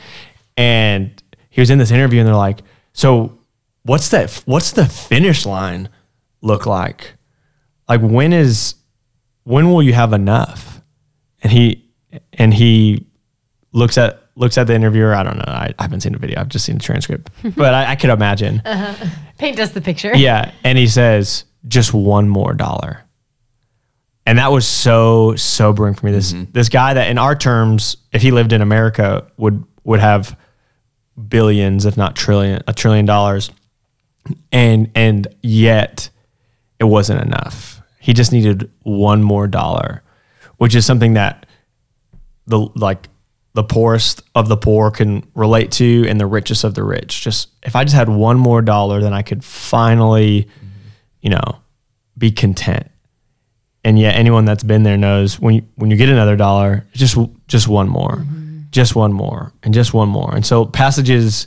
and 0.58 1.22
he 1.50 1.62
was 1.62 1.70
in 1.70 1.78
this 1.78 1.92
interview, 1.92 2.20
and 2.20 2.28
they're 2.28 2.36
like, 2.36 2.62
"So, 2.94 3.38
what's 3.84 4.10
that? 4.10 4.42
What's 4.46 4.72
the 4.72 4.86
finish 4.86 5.46
line 5.46 5.90
look 6.42 6.66
like? 6.66 7.16
Like 7.88 8.02
when 8.02 8.34
is 8.34 8.76
when 9.44 9.70
will 9.70 9.84
you 9.84 9.94
have 9.94 10.14
enough?" 10.14 10.82
And 11.44 11.52
he 11.52 11.90
and 12.34 12.54
he 12.54 13.08
looks 13.74 13.98
at 13.98 14.22
looks 14.36 14.58
at 14.58 14.68
the 14.68 14.74
interviewer. 14.74 15.14
I 15.14 15.24
don't 15.24 15.38
know. 15.38 15.44
I, 15.48 15.74
I 15.78 15.84
haven't 15.84 16.02
seen 16.02 16.14
the 16.14 16.20
video. 16.20 16.40
I've 16.40 16.50
just 16.50 16.66
seen 16.66 16.78
the 16.78 16.84
transcript, 16.84 17.30
but 17.56 17.74
I, 17.74 17.92
I 17.92 17.96
could 17.96 18.10
imagine. 18.10 18.62
Uh-huh. 18.66 19.08
Paint 19.38 19.60
us 19.60 19.72
the 19.72 19.82
picture. 19.82 20.16
Yeah, 20.16 20.52
and 20.64 20.78
he 20.78 20.88
says 20.88 21.46
just 21.68 21.94
one 21.94 22.30
more 22.30 22.54
dollar, 22.54 23.04
and 24.26 24.38
that 24.38 24.52
was 24.52 24.68
so 24.68 25.36
sobering 25.36 25.94
for 25.94 26.06
me. 26.06 26.12
This 26.12 26.34
mm-hmm. 26.34 26.52
this 26.52 26.70
guy 26.70 26.94
that 26.94 27.10
in 27.10 27.18
our 27.18 27.36
terms, 27.36 27.98
if 28.12 28.22
he 28.22 28.32
lived 28.32 28.54
in 28.54 28.62
America, 28.62 29.28
would 29.38 29.64
would 29.84 30.00
have 30.00 30.38
billions, 31.28 31.86
if 31.86 31.98
not 31.98 32.16
trillion, 32.16 32.62
a 32.68 32.74
trillion 32.74 33.06
dollars, 33.06 33.52
and 34.52 34.92
and 34.96 35.28
yet 35.42 36.10
it 36.80 36.86
wasn't 36.86 37.22
enough. 37.22 37.81
He 38.02 38.14
just 38.14 38.32
needed 38.32 38.70
one 38.82 39.22
more 39.22 39.48
dollar, 39.48 40.02
which 40.58 40.76
is 40.76 40.86
something 40.86 41.14
that 41.14 41.46
the 42.48 42.60
like 42.76 43.08
the 43.54 43.64
poorest 43.64 44.24
of 44.34 44.48
the 44.48 44.58
poor 44.58 44.90
can 44.92 45.26
relate 45.36 45.72
to 45.74 46.06
and 46.08 46.20
the 46.20 46.26
richest 46.26 46.64
of 46.64 46.74
the 46.74 46.84
rich. 46.84 47.22
Just 47.22 47.50
if 47.64 47.76
I 47.76 47.84
just 47.84 47.96
had 47.96 48.10
one 48.10 48.38
more 48.38 48.62
dollar, 48.62 49.02
then 49.02 49.14
I 49.14 49.22
could 49.22 49.44
finally, 49.44 50.48
you 51.22 51.30
know, 51.30 51.62
be 52.18 52.32
content. 52.32 52.90
And 53.84 54.00
yet 54.00 54.16
anyone 54.16 54.46
that's 54.46 54.64
been 54.64 54.84
there 54.84 54.98
knows 54.98 55.40
when 55.40 55.56
you, 55.56 55.62
when 55.76 55.92
you 55.92 55.98
get 55.98 56.10
another 56.10 56.36
dollar, 56.36 56.88
just 56.94 57.18
just 57.48 57.68
one 57.68 57.88
more. 57.88 58.26
Just 58.72 58.96
one 58.96 59.12
more 59.12 59.54
and 59.64 59.74
just 59.74 59.94
one 59.94 60.08
more. 60.08 60.34
And 60.34 60.46
so 60.46 60.66
passages 60.66 61.46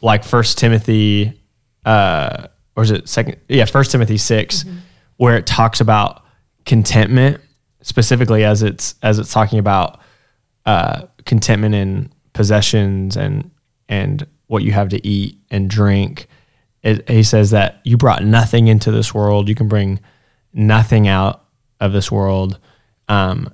like 0.00 0.24
First 0.24 0.56
Timothy 0.56 1.40
uh 1.84 2.46
or 2.76 2.84
is 2.84 2.90
it 2.90 3.08
second 3.08 3.36
yeah, 3.48 3.64
First 3.64 3.90
Timothy 3.90 4.16
6 4.16 4.64
where 5.16 5.36
it 5.36 5.46
talks 5.46 5.80
about 5.80 6.22
contentment 6.64 7.40
specifically 7.84 8.44
as 8.44 8.62
it's 8.62 8.94
as 9.02 9.18
it's 9.18 9.32
talking 9.32 9.58
about 9.58 10.00
uh, 10.66 11.02
contentment 11.24 11.74
in 11.74 12.10
possessions 12.32 13.16
and 13.16 13.50
and 13.88 14.26
what 14.46 14.62
you 14.62 14.72
have 14.72 14.88
to 14.88 15.06
eat 15.06 15.38
and 15.50 15.70
drink. 15.70 16.26
It, 16.82 17.08
he 17.08 17.22
says 17.22 17.50
that 17.50 17.80
you 17.84 17.96
brought 17.96 18.24
nothing 18.24 18.68
into 18.68 18.90
this 18.90 19.14
world. 19.14 19.48
You 19.48 19.54
can 19.54 19.68
bring 19.68 20.00
nothing 20.52 21.06
out 21.06 21.44
of 21.80 21.92
this 21.92 22.10
world, 22.10 22.58
um, 23.08 23.52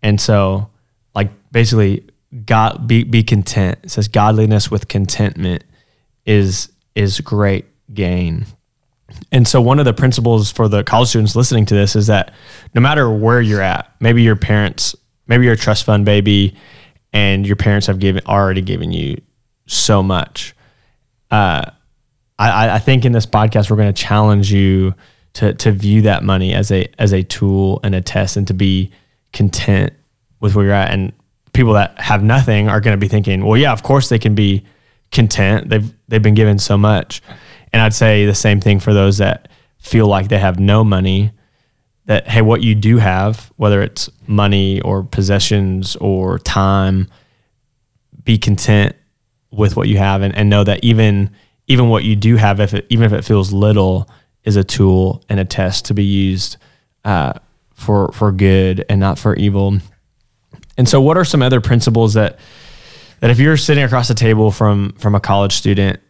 and 0.00 0.20
so 0.20 0.70
like 1.14 1.30
basically, 1.50 2.08
God 2.46 2.86
be 2.86 3.02
be 3.04 3.22
content. 3.22 3.78
It 3.82 3.90
says 3.90 4.08
godliness 4.08 4.70
with 4.70 4.88
contentment 4.88 5.64
is 6.24 6.70
is 6.94 7.20
great 7.20 7.66
gain. 7.92 8.46
And 9.30 9.46
so 9.46 9.60
one 9.60 9.78
of 9.78 9.84
the 9.84 9.92
principles 9.92 10.50
for 10.50 10.68
the 10.68 10.84
college 10.84 11.08
students 11.08 11.34
listening 11.36 11.66
to 11.66 11.74
this 11.74 11.96
is 11.96 12.06
that 12.08 12.34
no 12.74 12.80
matter 12.80 13.10
where 13.10 13.40
you're 13.40 13.62
at, 13.62 13.92
maybe 14.00 14.22
your 14.22 14.36
parents, 14.36 14.94
maybe 15.26 15.44
you're 15.44 15.54
a 15.54 15.58
trust 15.58 15.84
fund 15.84 16.04
baby 16.04 16.54
and 17.12 17.46
your 17.46 17.56
parents 17.56 17.86
have 17.86 17.98
given 17.98 18.22
already 18.26 18.60
given 18.60 18.92
you 18.92 19.20
so 19.66 20.02
much. 20.02 20.54
Uh, 21.30 21.70
I, 22.38 22.70
I 22.70 22.78
think 22.78 23.04
in 23.04 23.12
this 23.12 23.26
podcast 23.26 23.70
we're 23.70 23.76
going 23.76 23.92
to 23.92 24.02
challenge 24.02 24.52
you 24.52 24.94
to 25.34 25.54
to 25.54 25.72
view 25.72 26.02
that 26.02 26.22
money 26.22 26.52
as 26.52 26.70
a 26.70 26.88
as 26.98 27.12
a 27.12 27.22
tool 27.22 27.80
and 27.82 27.94
a 27.94 28.00
test 28.00 28.36
and 28.36 28.46
to 28.48 28.54
be 28.54 28.90
content 29.32 29.92
with 30.40 30.54
where 30.54 30.66
you're 30.66 30.74
at. 30.74 30.90
And 30.90 31.12
people 31.52 31.72
that 31.74 31.98
have 32.00 32.22
nothing 32.22 32.68
are 32.68 32.80
going 32.80 32.94
to 32.94 33.00
be 33.00 33.08
thinking, 33.08 33.44
well, 33.44 33.56
yeah, 33.56 33.72
of 33.72 33.82
course 33.82 34.08
they 34.08 34.18
can 34.18 34.34
be 34.34 34.64
content. 35.10 35.68
They've 35.68 35.92
they've 36.08 36.22
been 36.22 36.34
given 36.34 36.58
so 36.58 36.76
much. 36.76 37.22
And 37.72 37.82
I'd 37.82 37.94
say 37.94 38.26
the 38.26 38.34
same 38.34 38.60
thing 38.60 38.80
for 38.80 38.92
those 38.92 39.18
that 39.18 39.48
feel 39.78 40.06
like 40.06 40.28
they 40.28 40.38
have 40.38 40.58
no 40.58 40.84
money. 40.84 41.32
That 42.06 42.28
hey, 42.28 42.42
what 42.42 42.62
you 42.62 42.74
do 42.74 42.98
have, 42.98 43.52
whether 43.56 43.80
it's 43.80 44.10
money 44.26 44.80
or 44.80 45.04
possessions 45.04 45.96
or 45.96 46.38
time, 46.40 47.08
be 48.24 48.38
content 48.38 48.96
with 49.50 49.76
what 49.76 49.88
you 49.88 49.98
have 49.98 50.22
and, 50.22 50.34
and 50.34 50.50
know 50.50 50.64
that 50.64 50.82
even 50.82 51.30
even 51.68 51.88
what 51.88 52.04
you 52.04 52.16
do 52.16 52.36
have, 52.36 52.60
if 52.60 52.74
it, 52.74 52.86
even 52.90 53.04
if 53.04 53.12
it 53.12 53.24
feels 53.24 53.52
little, 53.52 54.10
is 54.44 54.56
a 54.56 54.64
tool 54.64 55.24
and 55.28 55.38
a 55.38 55.44
test 55.44 55.86
to 55.86 55.94
be 55.94 56.04
used 56.04 56.56
uh, 57.04 57.32
for 57.74 58.10
for 58.12 58.32
good 58.32 58.84
and 58.88 59.00
not 59.00 59.18
for 59.18 59.36
evil. 59.36 59.78
And 60.76 60.88
so, 60.88 61.00
what 61.00 61.16
are 61.16 61.24
some 61.24 61.42
other 61.42 61.60
principles 61.60 62.14
that 62.14 62.38
that 63.20 63.30
if 63.30 63.38
you're 63.38 63.56
sitting 63.56 63.84
across 63.84 64.08
the 64.08 64.14
table 64.14 64.50
from 64.50 64.92
from 64.94 65.14
a 65.14 65.20
college 65.20 65.52
student 65.52 66.00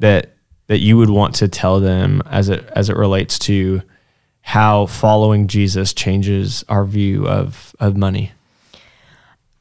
that 0.00 0.31
that 0.66 0.78
you 0.78 0.96
would 0.96 1.10
want 1.10 1.34
to 1.36 1.48
tell 1.48 1.80
them 1.80 2.22
as 2.26 2.48
it 2.48 2.68
as 2.74 2.88
it 2.88 2.96
relates 2.96 3.38
to 3.40 3.82
how 4.42 4.86
following 4.86 5.46
Jesus 5.46 5.92
changes 5.92 6.64
our 6.68 6.84
view 6.84 7.26
of 7.26 7.74
of 7.80 7.96
money? 7.96 8.32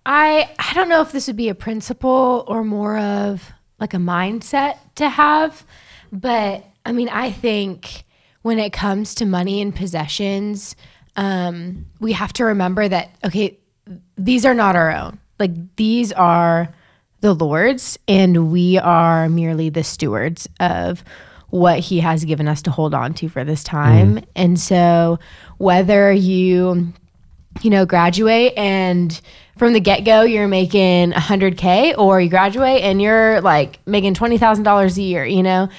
I 0.05 0.49
I 0.59 0.73
don't 0.73 0.89
know 0.89 1.01
if 1.01 1.11
this 1.11 1.27
would 1.27 1.35
be 1.35 1.49
a 1.49 1.55
principle 1.55 2.43
or 2.47 2.63
more 2.63 2.97
of 2.97 3.51
like 3.79 3.93
a 3.93 3.97
mindset 3.97 4.77
to 4.95 5.09
have, 5.09 5.65
but 6.11 6.65
I 6.85 6.91
mean, 6.91 7.09
I 7.09 7.31
think 7.31 8.03
when 8.41 8.57
it 8.57 8.73
comes 8.73 9.15
to 9.15 9.25
money 9.25 9.61
and 9.61 9.75
possessions, 9.75 10.75
um, 11.15 11.85
we 11.99 12.13
have 12.13 12.33
to 12.33 12.45
remember 12.45 12.87
that 12.87 13.15
okay, 13.23 13.57
these 14.17 14.45
are 14.45 14.55
not 14.55 14.75
our 14.75 14.91
own. 14.91 15.19
Like 15.39 15.75
these 15.75 16.11
are 16.13 16.73
the 17.21 17.34
Lord's, 17.34 17.97
and 18.07 18.51
we 18.51 18.77
are 18.77 19.29
merely 19.29 19.69
the 19.69 19.84
stewards 19.84 20.49
of 20.60 21.03
what 21.49 21.79
He 21.79 21.99
has 21.99 22.25
given 22.25 22.47
us 22.47 22.62
to 22.63 22.71
hold 22.71 22.93
on 22.93 23.13
to 23.15 23.29
for 23.29 23.43
this 23.43 23.63
time. 23.63 24.17
Mm. 24.17 24.25
And 24.36 24.60
so, 24.60 25.19
whether 25.57 26.12
you 26.12 26.93
you 27.62 27.69
know, 27.69 27.86
graduate 27.86 28.53
and 28.55 29.19
from 29.57 29.73
the 29.73 29.79
get 29.79 30.05
go 30.05 30.21
you're 30.21 30.47
making 30.47 31.12
100K 31.12 31.97
or 31.97 32.21
you 32.21 32.29
graduate 32.29 32.81
and 32.81 33.01
you're 33.01 33.41
like 33.41 33.79
making 33.86 34.13
$20,000 34.13 34.97
a 34.97 35.01
year, 35.01 35.25
you 35.25 35.43
know, 35.43 35.69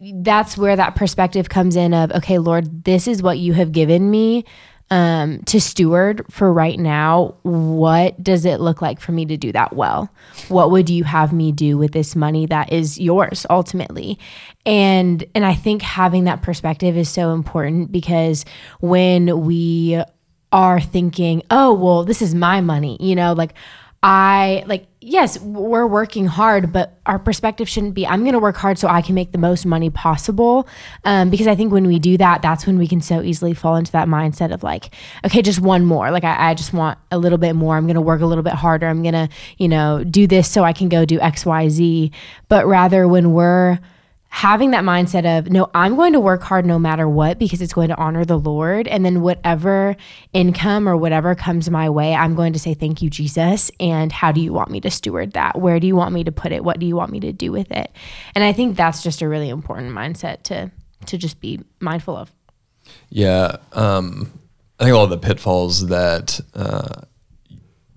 that's 0.00 0.58
where 0.58 0.76
that 0.76 0.96
perspective 0.96 1.48
comes 1.48 1.76
in 1.76 1.94
of, 1.94 2.10
okay, 2.12 2.38
Lord, 2.38 2.84
this 2.84 3.06
is 3.06 3.22
what 3.22 3.38
you 3.38 3.52
have 3.54 3.72
given 3.72 4.10
me 4.10 4.44
um, 4.90 5.40
to 5.44 5.60
steward 5.60 6.24
for 6.30 6.52
right 6.52 6.78
now. 6.78 7.36
What 7.42 8.22
does 8.22 8.44
it 8.44 8.60
look 8.60 8.82
like 8.82 9.00
for 9.00 9.12
me 9.12 9.24
to 9.26 9.36
do 9.36 9.52
that 9.52 9.74
well? 9.74 10.10
What 10.48 10.70
would 10.70 10.90
you 10.90 11.04
have 11.04 11.32
me 11.32 11.52
do 11.52 11.78
with 11.78 11.92
this 11.92 12.14
money 12.14 12.46
that 12.46 12.72
is 12.72 12.98
yours 12.98 13.46
ultimately? 13.48 14.18
And 14.66 15.24
and 15.34 15.44
I 15.44 15.54
think 15.54 15.82
having 15.82 16.24
that 16.24 16.42
perspective 16.42 16.96
is 16.96 17.08
so 17.08 17.32
important 17.32 17.92
because 17.92 18.44
when 18.80 19.44
we 19.44 20.02
are 20.52 20.80
thinking, 20.80 21.42
oh, 21.50 21.74
well, 21.74 22.04
this 22.04 22.22
is 22.22 22.34
my 22.34 22.60
money, 22.60 22.96
you 23.00 23.16
know, 23.16 23.32
like 23.32 23.54
I 24.06 24.64
like, 24.66 24.86
yes, 25.00 25.40
we're 25.40 25.86
working 25.86 26.26
hard, 26.26 26.74
but 26.74 27.00
our 27.06 27.18
perspective 27.18 27.70
shouldn't 27.70 27.94
be, 27.94 28.06
I'm 28.06 28.20
going 28.20 28.34
to 28.34 28.38
work 28.38 28.54
hard 28.54 28.78
so 28.78 28.86
I 28.86 29.00
can 29.00 29.14
make 29.14 29.32
the 29.32 29.38
most 29.38 29.64
money 29.64 29.88
possible. 29.88 30.68
Um, 31.06 31.30
because 31.30 31.46
I 31.46 31.54
think 31.54 31.72
when 31.72 31.86
we 31.86 31.98
do 31.98 32.18
that, 32.18 32.42
that's 32.42 32.66
when 32.66 32.76
we 32.76 32.86
can 32.86 33.00
so 33.00 33.22
easily 33.22 33.54
fall 33.54 33.76
into 33.76 33.92
that 33.92 34.06
mindset 34.06 34.52
of 34.52 34.62
like, 34.62 34.94
okay, 35.24 35.40
just 35.40 35.58
one 35.58 35.86
more. 35.86 36.10
Like, 36.10 36.22
I, 36.22 36.50
I 36.50 36.54
just 36.54 36.74
want 36.74 36.98
a 37.10 37.16
little 37.16 37.38
bit 37.38 37.54
more. 37.54 37.78
I'm 37.78 37.86
going 37.86 37.94
to 37.94 38.02
work 38.02 38.20
a 38.20 38.26
little 38.26 38.44
bit 38.44 38.52
harder. 38.52 38.88
I'm 38.88 39.00
going 39.00 39.14
to, 39.14 39.30
you 39.56 39.68
know, 39.68 40.04
do 40.04 40.26
this 40.26 40.50
so 40.50 40.64
I 40.64 40.74
can 40.74 40.90
go 40.90 41.06
do 41.06 41.18
X, 41.20 41.46
Y, 41.46 41.70
Z. 41.70 42.12
But 42.50 42.66
rather, 42.66 43.08
when 43.08 43.32
we're, 43.32 43.78
having 44.34 44.72
that 44.72 44.82
mindset 44.82 45.38
of 45.38 45.48
no 45.48 45.70
i'm 45.74 45.94
going 45.94 46.12
to 46.12 46.18
work 46.18 46.42
hard 46.42 46.66
no 46.66 46.76
matter 46.76 47.08
what 47.08 47.38
because 47.38 47.62
it's 47.62 47.72
going 47.72 47.88
to 47.88 47.96
honor 47.96 48.24
the 48.24 48.36
lord. 48.36 48.88
And 48.88 49.04
then 49.04 49.20
whatever 49.20 49.96
income 50.32 50.88
or 50.88 50.96
whatever 50.96 51.36
comes 51.36 51.70
my 51.70 51.88
way 51.88 52.16
i'm 52.16 52.34
going 52.34 52.52
to 52.52 52.58
say 52.58 52.74
thank 52.74 53.00
you 53.00 53.08
jesus. 53.08 53.70
And 53.78 54.10
how 54.10 54.32
do 54.32 54.40
you 54.40 54.52
want 54.52 54.70
me 54.70 54.80
to 54.80 54.90
steward 54.90 55.34
that? 55.34 55.60
Where 55.60 55.78
do 55.78 55.86
you 55.86 55.94
want 55.94 56.12
me 56.12 56.24
to 56.24 56.32
put 56.32 56.50
it? 56.50 56.64
What 56.64 56.80
do 56.80 56.84
you 56.84 56.96
want 56.96 57.12
me 57.12 57.20
to 57.20 57.32
do 57.32 57.52
with 57.52 57.70
it? 57.70 57.92
And 58.34 58.42
i 58.42 58.52
think 58.52 58.76
that's 58.76 59.04
just 59.04 59.22
a 59.22 59.28
really 59.28 59.50
important 59.50 59.92
mindset 59.92 60.42
to 60.44 60.72
to 61.06 61.16
just 61.16 61.40
be 61.40 61.60
mindful 61.78 62.16
of. 62.16 62.32
Yeah, 63.10 63.58
um, 63.72 64.32
I 64.80 64.84
think 64.84 64.96
all 64.96 65.06
the 65.06 65.16
pitfalls 65.16 65.86
that 65.86 66.40
uh, 66.54 67.02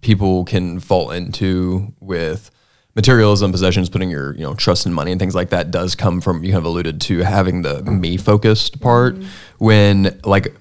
people 0.02 0.46
can 0.46 0.80
fall 0.80 1.10
into 1.10 1.94
with 2.00 2.52
materialism, 2.98 3.52
possessions, 3.52 3.90
putting 3.90 4.10
your 4.10 4.34
you 4.36 4.42
know 4.42 4.56
trust 4.56 4.86
in 4.86 4.92
money 4.92 5.12
and 5.12 5.20
things 5.20 5.36
like 5.36 5.52
that 5.52 5.72
does 5.72 5.96
come 5.96 6.20
from 6.20 6.44
you 6.44 6.52
kind 6.52 6.58
of 6.58 6.66
alluded 6.66 7.00
to 7.00 7.20
having 7.20 7.62
the 7.62 7.76
mm-hmm. 7.76 8.02
me 8.02 8.18
focused 8.18 8.82
part 8.82 9.16
mm-hmm. 9.16 9.28
when 9.60 10.20
like 10.26 10.54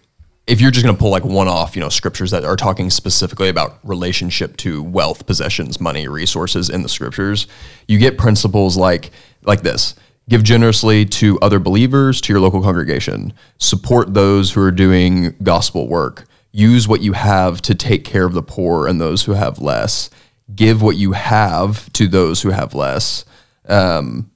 if 0.47 0.61
you're 0.61 0.71
just 0.71 0.85
going 0.85 0.95
to 0.95 1.01
pull 1.01 1.11
like 1.11 1.25
one 1.25 1.49
off, 1.49 1.75
you 1.75 1.83
know, 1.83 1.89
scriptures 1.89 2.31
that 2.31 2.45
are 2.45 2.55
talking 2.55 2.89
specifically 2.89 3.49
about 3.49 3.81
relationship 3.83 4.57
to 4.59 4.81
wealth, 4.81 5.27
possessions, 5.27 5.81
money, 5.81 6.07
resources 6.07 6.71
in 6.71 6.83
the 6.83 6.89
scriptures, 6.89 7.49
you 7.89 7.99
get 7.99 8.17
principles 8.17 8.77
like 8.77 9.11
like 9.43 9.63
this. 9.63 9.95
Give 10.29 10.43
generously 10.43 11.07
to 11.07 11.39
other 11.41 11.59
believers, 11.59 12.21
to 12.23 12.33
your 12.33 12.41
local 12.41 12.63
congregation. 12.63 13.33
Support 13.59 14.13
those 14.13 14.53
who 14.53 14.61
are 14.61 14.73
doing 14.73 15.35
gospel 15.43 15.89
work. 15.89 16.27
Use 16.53 16.87
what 16.87 17.01
you 17.01 17.15
have 17.15 17.63
to 17.63 17.75
take 17.75 18.05
care 18.05 18.27
of 18.27 18.35
the 18.35 18.43
poor 18.43 18.87
and 18.87 19.01
those 19.01 19.25
who 19.25 19.33
have 19.33 19.61
less. 19.61 20.11
Give 20.55 20.81
what 20.83 20.97
you 20.97 21.13
have 21.13 21.93
to 21.95 22.07
those 22.07 22.43
who 22.43 22.51
have 22.51 22.75
less. 22.75 23.25
Um, 23.69 24.31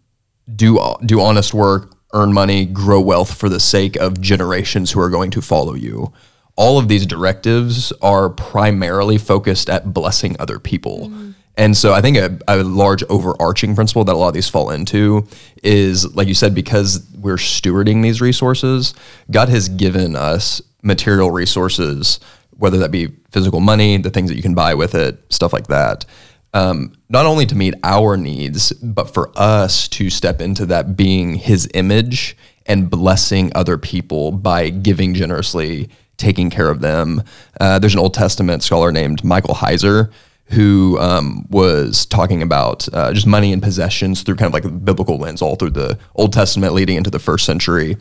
do 0.55 0.81
do 1.07 1.21
honest 1.21 1.55
work, 1.55 1.95
earn 2.13 2.33
money, 2.33 2.67
grow 2.67 3.01
wealth 3.01 3.35
for 3.35 3.49
the 3.49 3.61
sake 3.61 3.97
of 3.97 4.21
generations 4.21 4.91
who 4.91 5.01
are 5.01 5.11
going 5.11 5.31
to 5.31 5.43
follow 5.43 5.75
you. 5.75 6.13
All 6.57 6.79
of 6.79 6.89
these 6.89 7.07
directives 7.07 7.93
are 8.03 8.29
primarily 8.29 9.19
focused 9.19 9.71
at 9.71 9.95
blessing 9.95 10.37
other 10.39 10.59
people. 10.59 11.13
And 11.57 11.77
so 11.77 11.93
I 11.93 12.01
think 12.01 12.17
a, 12.17 12.39
a 12.49 12.63
large 12.63 13.03
overarching 13.05 13.75
principle 13.75 14.05
that 14.05 14.15
a 14.15 14.17
lot 14.17 14.29
of 14.29 14.35
these 14.35 14.49
fall 14.49 14.71
into 14.71 15.27
is, 15.63 16.15
like 16.15 16.27
you 16.27 16.35
said, 16.35 16.55
because 16.55 17.07
we're 17.19 17.37
stewarding 17.37 18.03
these 18.03 18.21
resources, 18.21 18.95
God 19.31 19.49
has 19.49 19.69
given 19.69 20.17
us 20.17 20.63
material 20.83 21.31
resources, 21.31 22.19
whether 22.61 22.79
that 22.79 22.91
be 22.91 23.09
physical 23.31 23.61
money, 23.61 23.97
the 23.97 24.11
things 24.11 24.31
that 24.31 24.37
you 24.37 24.43
can 24.43 24.55
buy 24.55 24.75
with 24.75 24.95
it, 24.95 25.21
stuff 25.33 25.53
like 25.53 25.67
that 25.67 26.05
um, 26.53 26.93
not 27.09 27.27
only 27.27 27.47
to 27.47 27.55
meet 27.55 27.75
our 27.85 28.17
needs, 28.17 28.73
but 28.73 29.13
for 29.13 29.31
us 29.37 29.89
to 29.89 30.11
step 30.11 30.41
into 30.41 30.67
that 30.67 30.97
being 30.97 31.35
His 31.35 31.69
image 31.75 32.37
and 32.67 32.91
blessing 32.91 33.53
other 33.55 33.79
people 33.79 34.33
by 34.33 34.69
giving 34.71 35.15
generously, 35.15 35.89
taking 36.17 36.51
care 36.51 36.71
of 36.71 36.81
them. 36.81 37.23
Uh, 37.61 37.79
there's 37.79 37.95
an 37.95 38.01
Old 38.01 38.15
Testament 38.15 38.63
scholar 38.63 38.93
named 38.93 39.25
Michael 39.25 39.55
Heiser 39.55 40.13
who 40.47 40.99
um, 40.99 41.47
was 41.49 42.05
talking 42.05 42.43
about 42.43 42.89
uh, 42.93 43.13
just 43.13 43.27
money 43.27 43.53
and 43.53 43.63
possessions 43.63 44.23
through 44.23 44.35
kind 44.35 44.49
of 44.49 44.53
like 44.53 44.65
a 44.65 44.69
biblical 44.69 45.17
lens, 45.17 45.41
all 45.41 45.55
through 45.55 45.71
the 45.71 45.97
Old 46.17 46.33
Testament 46.33 46.75
leading 46.75 46.97
into 46.97 47.11
the 47.11 47.21
first 47.21 47.47
century. 47.47 47.97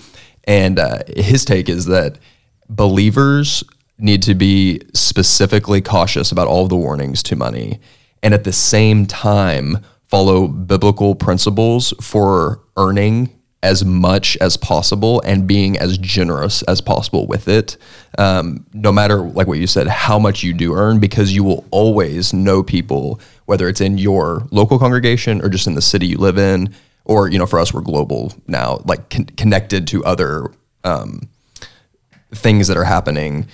And 0.46 0.80
uh, 0.80 1.04
his 1.16 1.46
take 1.46 1.70
is 1.70 1.86
that 1.86 2.18
believers 2.68 3.64
need 4.00 4.22
to 4.24 4.34
be 4.34 4.82
specifically 4.94 5.82
cautious 5.82 6.32
about 6.32 6.48
all 6.48 6.68
the 6.68 6.76
warnings 6.76 7.22
to 7.24 7.36
money 7.36 7.80
and 8.24 8.34
at 8.34 8.44
the 8.44 8.54
same 8.54 9.06
time 9.06 9.78
follow 10.08 10.48
biblical 10.48 11.16
principles 11.16 11.94
for 12.02 12.62
earning 12.78 13.30
as 13.62 13.84
much 13.84 14.38
as 14.38 14.56
possible 14.56 15.22
and 15.26 15.46
being 15.46 15.78
as 15.78 15.98
generous 15.98 16.62
as 16.64 16.80
possible 16.80 17.28
with 17.28 17.50
it. 17.50 17.76
Um, 18.18 18.66
no 18.74 18.92
matter 18.92 19.20
like 19.20 19.48
what 19.48 19.60
you 19.60 19.68
said 19.68 19.88
how 19.88 20.18
much 20.18 20.44
you 20.44 20.54
do 20.54 20.76
earn 20.76 21.00
because 21.00 21.34
you 21.34 21.44
will 21.44 21.66
always 21.72 22.34
know 22.34 22.64
people 22.64 23.20
whether 23.46 23.68
it's 23.68 23.82
in 23.82 23.98
your 23.98 24.48
local 24.52 24.80
congregation 24.80 25.42
or 25.42 25.50
just 25.50 25.68
in 25.68 25.76
the 25.76 25.82
city 25.82 26.08
you 26.08 26.18
live 26.18 26.38
in 26.38 26.74
or 27.06 27.30
you 27.30 27.38
know 27.38 27.46
for 27.46 27.60
us 27.60 27.74
we're 27.74 27.82
global 27.82 28.34
now 28.48 28.82
like 28.86 29.10
con- 29.10 29.26
connected 29.26 29.88
to 29.88 30.04
other 30.06 30.52
um, 30.84 31.28
things 32.32 32.68
that 32.68 32.78
are 32.78 32.84
happening 32.84 33.48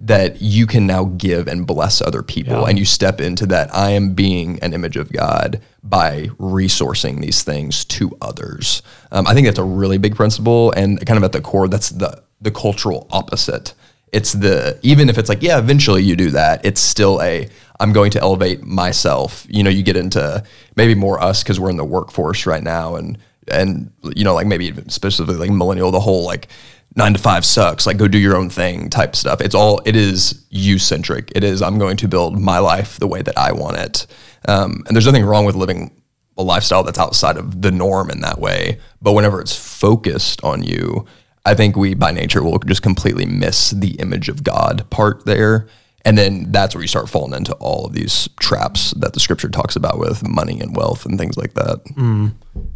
that 0.00 0.40
you 0.40 0.66
can 0.66 0.86
now 0.86 1.04
give 1.04 1.46
and 1.46 1.66
bless 1.66 2.00
other 2.00 2.22
people. 2.22 2.64
And 2.64 2.78
you 2.78 2.84
step 2.84 3.20
into 3.20 3.46
that 3.46 3.74
i 3.74 3.90
am 3.90 4.14
being 4.14 4.58
an 4.60 4.72
image 4.72 4.96
of 4.96 5.12
god 5.12 5.60
by 5.82 6.26
resourcing 6.38 7.20
these 7.20 7.42
things 7.42 7.84
to 7.86 8.16
others. 8.20 8.82
Um, 9.12 9.26
i 9.26 9.34
think 9.34 9.46
that's 9.46 9.58
a 9.58 9.64
really 9.64 9.98
big 9.98 10.14
principle 10.14 10.72
and 10.72 11.04
kind 11.06 11.18
of 11.18 11.24
at 11.24 11.32
the 11.32 11.40
core 11.40 11.68
that's 11.68 11.90
the 11.90 12.22
the 12.40 12.50
cultural 12.50 13.06
opposite. 13.10 13.74
It's 14.12 14.32
the 14.32 14.78
even 14.82 15.08
if 15.08 15.18
it's 15.18 15.28
like 15.28 15.42
yeah 15.42 15.58
eventually 15.58 16.02
you 16.02 16.16
do 16.16 16.30
that 16.30 16.64
it's 16.64 16.80
still 16.80 17.20
a 17.22 17.48
i'm 17.78 17.92
going 17.92 18.10
to 18.12 18.20
elevate 18.20 18.62
myself. 18.62 19.46
You 19.48 19.62
know 19.62 19.70
you 19.70 19.82
get 19.82 19.96
into 19.96 20.42
maybe 20.76 20.94
more 20.94 21.22
us 21.22 21.42
because 21.42 21.60
we're 21.60 21.70
in 21.70 21.76
the 21.76 21.84
workforce 21.84 22.46
right 22.46 22.62
now 22.62 22.96
and 22.96 23.18
and 23.48 23.90
you 24.16 24.24
know 24.24 24.34
like 24.34 24.46
maybe 24.46 24.72
specifically 24.88 25.36
like 25.36 25.50
millennial 25.50 25.90
the 25.90 26.00
whole 26.00 26.24
like 26.24 26.48
nine 26.96 27.12
to 27.12 27.18
five 27.18 27.44
sucks 27.44 27.86
like 27.86 27.96
go 27.96 28.08
do 28.08 28.18
your 28.18 28.36
own 28.36 28.50
thing 28.50 28.90
type 28.90 29.14
stuff. 29.14 29.40
It's 29.40 29.54
all 29.54 29.80
it 29.84 29.96
is 29.96 30.44
you 30.50 30.78
centric 30.78 31.30
it 31.36 31.44
is 31.44 31.62
i'm 31.62 31.78
going 31.78 31.96
to 31.96 32.08
build 32.08 32.38
my 32.40 32.58
life 32.58 32.98
the 32.98 33.06
way 33.06 33.22
that 33.22 33.38
i 33.38 33.52
want 33.52 33.76
it. 33.76 34.06
Um, 34.48 34.82
and 34.86 34.96
there's 34.96 35.06
nothing 35.06 35.24
wrong 35.24 35.44
with 35.44 35.54
living 35.54 35.90
a 36.36 36.42
lifestyle 36.42 36.82
that's 36.82 36.98
outside 36.98 37.36
of 37.36 37.60
the 37.62 37.70
norm 37.70 38.08
in 38.10 38.22
that 38.22 38.38
way. 38.38 38.78
But 39.02 39.12
whenever 39.12 39.40
it's 39.40 39.54
focused 39.56 40.42
on 40.44 40.62
you 40.62 41.06
i 41.46 41.54
think 41.54 41.76
we 41.76 41.94
by 41.94 42.10
nature 42.10 42.42
will 42.42 42.58
just 42.58 42.82
completely 42.82 43.24
miss 43.24 43.70
the 43.70 43.92
image 44.00 44.28
of 44.28 44.42
god 44.44 44.88
part 44.90 45.24
there. 45.26 45.68
And 46.04 46.16
then 46.16 46.50
that's 46.50 46.74
where 46.74 46.80
you 46.80 46.88
start 46.88 47.10
falling 47.10 47.34
into 47.34 47.52
all 47.56 47.84
of 47.84 47.92
these 47.92 48.26
traps 48.40 48.92
that 48.92 49.12
the 49.12 49.20
scripture 49.20 49.50
talks 49.50 49.76
about 49.76 49.98
with 49.98 50.26
money 50.26 50.58
and 50.58 50.74
wealth 50.74 51.04
and 51.04 51.18
things 51.18 51.36
like 51.36 51.52
that. 51.54 51.78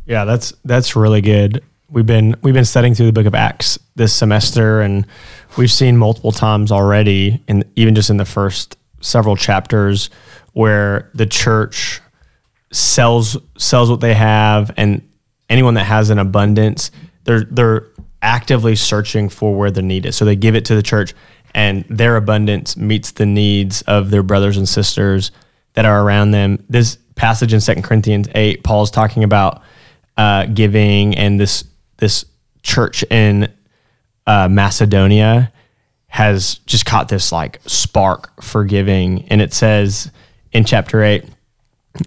Yeah, 0.05 0.27
that's 0.27 0.53
that's 0.66 0.94
really 0.94 1.22
good. 1.22 1.64
We've 1.94 2.04
been 2.04 2.35
we've 2.42 2.54
been 2.54 2.64
studying 2.64 2.96
through 2.96 3.07
the 3.07 3.12
book 3.12 3.26
of 3.26 3.37
Acts 3.37 3.78
this 3.94 4.12
semester, 4.12 4.80
and 4.80 5.07
we've 5.57 5.70
seen 5.70 5.96
multiple 5.96 6.33
times 6.33 6.72
already, 6.72 7.40
and 7.46 7.64
even 7.76 7.94
just 7.94 8.11
in 8.11 8.16
the 8.16 8.24
first 8.24 8.76
several 9.00 9.37
chapters, 9.37 10.11
where 10.54 11.09
the 11.14 11.24
church 11.24 12.00
sells 12.72 13.37
sells 13.57 13.90
what 13.90 14.00
they 14.00 14.12
have, 14.12 14.72
and 14.76 15.09
anyone 15.48 15.74
that 15.74 15.85
has 15.85 16.11
an 16.11 16.18
abundance, 16.18 16.90
they're 17.22 17.44
they're 17.44 17.87
actively 18.22 18.74
searching 18.74 19.28
for 19.28 19.54
where 19.54 19.70
the 19.70 19.83
need 19.83 20.04
is. 20.04 20.16
So 20.16 20.24
they 20.24 20.35
give 20.35 20.57
it 20.57 20.64
to 20.64 20.74
the 20.74 20.83
church, 20.83 21.14
and 21.54 21.85
their 21.88 22.16
abundance 22.16 22.76
meets 22.76 23.12
the 23.12 23.26
needs 23.26 23.83
of 23.83 24.11
their 24.11 24.24
brothers 24.24 24.57
and 24.57 24.68
sisters 24.68 25.30
that 25.74 25.85
are 25.85 26.02
around 26.02 26.33
them. 26.33 26.64
This 26.68 26.98
passage 27.14 27.54
in 27.54 27.61
Second 27.61 27.85
Corinthians 27.85 28.26
eight, 28.35 28.64
Paul's 28.64 28.90
talking 28.90 29.22
about 29.22 29.62
uh, 30.16 30.46
giving, 30.46 31.14
and 31.16 31.38
this 31.38 31.62
this 31.98 32.24
church 32.62 33.02
in 33.11 33.52
uh, 34.26 34.48
Macedonia 34.48 35.52
has 36.09 36.57
just 36.66 36.87
caught 36.87 37.09
this 37.09 37.33
like 37.33 37.61
spark 37.66 38.42
for 38.42 38.64
giving, 38.64 39.24
and 39.28 39.40
it 39.42 39.52
says 39.52 40.11
in 40.52 40.64
chapter 40.64 41.02
eight. 41.02 41.24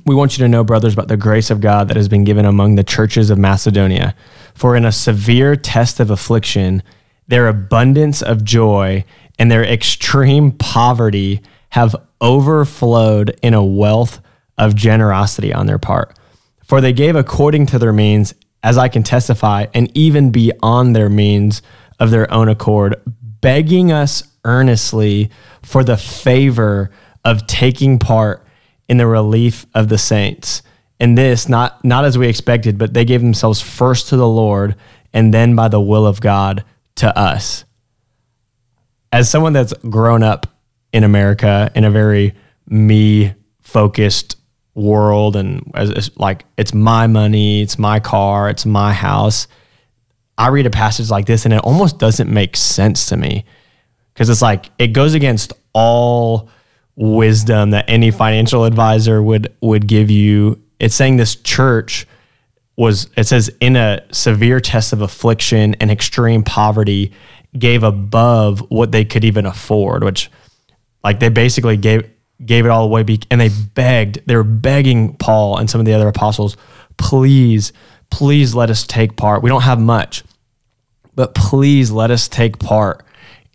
We 0.05 0.15
want 0.15 0.37
you 0.37 0.43
to 0.43 0.49
know, 0.49 0.65
brothers, 0.65 0.93
about 0.93 1.07
the 1.07 1.15
grace 1.15 1.49
of 1.49 1.61
God 1.61 1.87
that 1.87 1.95
has 1.95 2.09
been 2.09 2.25
given 2.25 2.45
among 2.45 2.75
the 2.75 2.83
churches 2.83 3.29
of 3.29 3.37
Macedonia. 3.37 4.15
For 4.53 4.75
in 4.75 4.83
a 4.83 4.91
severe 4.91 5.55
test 5.55 6.01
of 6.01 6.09
affliction, 6.09 6.83
their 7.27 7.47
abundance 7.47 8.21
of 8.21 8.43
joy 8.43 9.05
and 9.39 9.49
their 9.49 9.63
extreme 9.63 10.51
poverty 10.51 11.41
have 11.69 11.95
overflowed 12.19 13.37
in 13.41 13.53
a 13.53 13.63
wealth 13.63 14.19
of 14.57 14.75
generosity 14.75 15.53
on 15.53 15.67
their 15.67 15.77
part. 15.77 16.17
For 16.63 16.81
they 16.81 16.93
gave 16.93 17.15
according 17.15 17.67
to 17.67 17.79
their 17.79 17.93
means, 17.93 18.33
as 18.63 18.77
I 18.77 18.87
can 18.87 19.03
testify, 19.03 19.67
and 19.73 19.95
even 19.95 20.31
beyond 20.31 20.95
their 20.95 21.09
means 21.09 21.61
of 21.99 22.11
their 22.11 22.31
own 22.33 22.49
accord, 22.49 22.95
begging 23.41 23.91
us 23.91 24.23
earnestly 24.43 25.29
for 25.61 25.83
the 25.83 25.97
favor 25.97 26.91
of 27.23 27.45
taking 27.47 27.99
part 27.99 28.45
in 28.87 28.97
the 28.97 29.07
relief 29.07 29.65
of 29.73 29.89
the 29.89 29.97
saints. 29.97 30.61
And 30.99 31.17
this, 31.17 31.47
not, 31.47 31.83
not 31.85 32.05
as 32.05 32.17
we 32.17 32.27
expected, 32.27 32.77
but 32.77 32.93
they 32.93 33.05
gave 33.05 33.21
themselves 33.21 33.61
first 33.61 34.09
to 34.09 34.17
the 34.17 34.27
Lord 34.27 34.75
and 35.13 35.33
then 35.33 35.55
by 35.55 35.67
the 35.67 35.81
will 35.81 36.05
of 36.05 36.21
God 36.21 36.63
to 36.95 37.17
us. 37.17 37.65
As 39.11 39.29
someone 39.29 39.53
that's 39.53 39.73
grown 39.73 40.23
up 40.23 40.47
in 40.91 41.03
America 41.03 41.71
in 41.75 41.83
a 41.83 41.91
very 41.91 42.33
me 42.67 43.33
focused 43.61 44.37
world 44.77 45.35
and 45.35 45.69
as, 45.73 45.91
as 45.91 46.17
like 46.17 46.45
it's 46.55 46.73
my 46.73 47.07
money, 47.07 47.61
it's 47.61 47.79
my 47.79 47.99
car, 47.99 48.49
it's 48.49 48.65
my 48.65 48.93
house. 48.93 49.47
I 50.37 50.49
read 50.49 50.67
a 50.67 50.69
passage 50.69 51.09
like 51.09 51.25
this 51.25 51.45
and 51.45 51.53
it 51.53 51.61
almost 51.63 51.97
doesn't 51.97 52.31
make 52.31 52.55
sense 52.55 53.09
to 53.09 53.17
me 53.17 53.43
because 54.13 54.29
it's 54.29 54.41
like 54.41 54.69
it 54.77 54.89
goes 54.89 55.15
against 55.15 55.51
all 55.73 56.49
wisdom 56.95 57.71
that 57.71 57.85
any 57.89 58.11
financial 58.11 58.63
advisor 58.65 59.21
would 59.21 59.53
would 59.61 59.87
give 59.87 60.11
you. 60.11 60.61
It's 60.79 60.95
saying 60.95 61.17
this 61.17 61.35
church 61.35 62.07
was 62.75 63.09
it 63.17 63.25
says 63.25 63.49
in 63.59 63.75
a 63.75 64.05
severe 64.11 64.59
test 64.59 64.93
of 64.93 65.01
affliction 65.01 65.75
and 65.75 65.89
extreme 65.89 66.43
poverty 66.43 67.11
gave 67.57 67.81
above 67.81 68.59
what 68.69 68.91
they 68.91 69.03
could 69.03 69.23
even 69.23 69.47
afford 69.47 70.03
which 70.03 70.29
like 71.03 71.19
they 71.19 71.29
basically 71.29 71.75
gave 71.75 72.07
gave 72.45 72.65
it 72.65 72.69
all 72.69 72.83
away 72.85 73.03
and 73.31 73.41
they 73.41 73.49
begged 73.49 74.19
they 74.27 74.35
were 74.35 74.43
begging 74.43 75.15
paul 75.17 75.57
and 75.57 75.69
some 75.69 75.79
of 75.79 75.85
the 75.85 75.93
other 75.93 76.07
apostles 76.07 76.55
please 76.97 77.73
please 78.09 78.55
let 78.55 78.69
us 78.69 78.85
take 78.85 79.15
part. 79.15 79.43
We 79.43 79.49
don't 79.49 79.63
have 79.63 79.79
much 79.79 80.23
but 81.15 81.33
please 81.33 81.89
let 81.91 82.11
us 82.11 82.27
take 82.27 82.59
part 82.59 83.03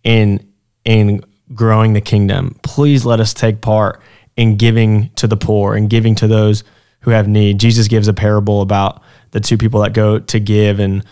in 0.02 0.46
in 0.84 1.22
growing 1.54 1.92
the 1.92 2.00
kingdom. 2.00 2.58
Please 2.62 3.04
let 3.04 3.20
us 3.20 3.32
take 3.32 3.60
part 3.60 4.00
in 4.36 4.56
giving 4.56 5.10
to 5.10 5.26
the 5.26 5.36
poor 5.36 5.74
and 5.76 5.88
giving 5.88 6.14
to 6.16 6.26
those 6.26 6.64
who 7.00 7.12
have 7.12 7.28
need. 7.28 7.60
Jesus 7.60 7.86
gives 7.86 8.08
a 8.08 8.12
parable 8.12 8.62
about 8.62 9.02
the 9.30 9.38
two 9.38 9.56
people 9.56 9.80
that 9.82 9.92
go 9.92 10.18
to 10.18 10.40
give 10.40 10.80
and 10.80 11.04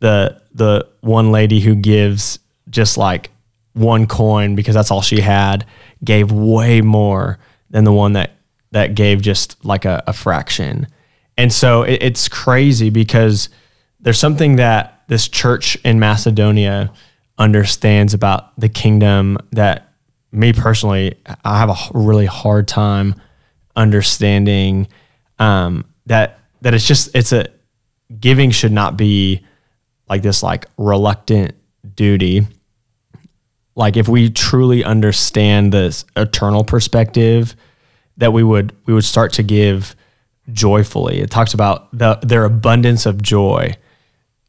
the 0.00 0.40
the 0.54 0.88
one 1.00 1.30
lady 1.30 1.60
who 1.60 1.74
gives 1.74 2.38
just 2.70 2.96
like 2.96 3.30
one 3.74 4.06
coin 4.06 4.54
because 4.54 4.74
that's 4.74 4.90
all 4.90 5.02
she 5.02 5.20
had 5.20 5.66
gave 6.04 6.32
way 6.32 6.80
more 6.80 7.38
than 7.70 7.84
the 7.84 7.92
one 7.92 8.12
that 8.14 8.32
that 8.70 8.94
gave 8.94 9.22
just 9.22 9.64
like 9.64 9.84
a, 9.84 10.02
a 10.06 10.12
fraction. 10.12 10.86
And 11.36 11.52
so 11.52 11.82
it, 11.82 12.02
it's 12.02 12.28
crazy 12.28 12.90
because 12.90 13.48
there's 14.00 14.18
something 14.18 14.56
that 14.56 15.02
this 15.08 15.28
church 15.28 15.76
in 15.84 15.98
macedonia 15.98 16.92
understands 17.38 18.14
about 18.14 18.58
the 18.60 18.68
kingdom 18.68 19.38
that 19.52 19.92
me 20.32 20.52
personally 20.52 21.14
i 21.44 21.58
have 21.58 21.70
a 21.70 21.76
really 21.94 22.26
hard 22.26 22.68
time 22.68 23.14
understanding 23.74 24.86
um, 25.38 25.84
that 26.06 26.40
that 26.62 26.74
it's 26.74 26.86
just 26.86 27.14
it's 27.14 27.32
a 27.32 27.46
giving 28.18 28.50
should 28.50 28.72
not 28.72 28.96
be 28.96 29.44
like 30.08 30.22
this 30.22 30.42
like 30.42 30.66
reluctant 30.76 31.54
duty 31.94 32.46
like 33.78 33.96
if 33.96 34.08
we 34.08 34.28
truly 34.28 34.84
understand 34.84 35.72
this 35.72 36.04
eternal 36.16 36.64
perspective 36.64 37.54
that 38.16 38.32
we 38.32 38.42
would 38.42 38.76
we 38.84 38.92
would 38.92 39.04
start 39.04 39.32
to 39.34 39.42
give 39.44 39.94
joyfully. 40.52 41.20
It 41.20 41.30
talks 41.30 41.54
about 41.54 41.96
the 41.96 42.16
their 42.16 42.44
abundance 42.44 43.06
of 43.06 43.22
joy 43.22 43.74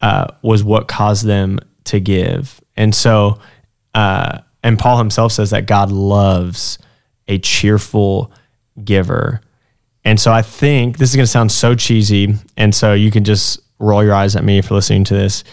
uh, 0.01 0.27
was 0.41 0.63
what 0.63 0.87
caused 0.87 1.25
them 1.25 1.59
to 1.85 1.99
give. 1.99 2.59
And 2.75 2.93
so 2.93 3.39
uh, 3.93 4.39
and 4.63 4.77
paul 4.77 4.97
himself 4.97 5.31
says 5.31 5.51
that 5.51 5.67
god 5.67 5.91
loves 5.91 6.79
a 7.27 7.37
cheerful 7.37 8.33
giver. 8.83 9.41
And 10.03 10.19
so 10.19 10.33
i 10.33 10.41
think 10.41 10.97
this 10.97 11.11
is 11.11 11.15
going 11.15 11.25
to 11.25 11.31
sound 11.31 11.51
so 11.51 11.75
cheesy 11.75 12.33
and 12.57 12.73
so 12.73 12.93
you 12.93 13.11
can 13.11 13.23
just 13.23 13.59
roll 13.77 14.03
your 14.03 14.15
eyes 14.15 14.35
at 14.35 14.43
me 14.43 14.61
for 14.61 14.73
listening 14.73 15.03
to 15.05 15.13
this 15.13 15.43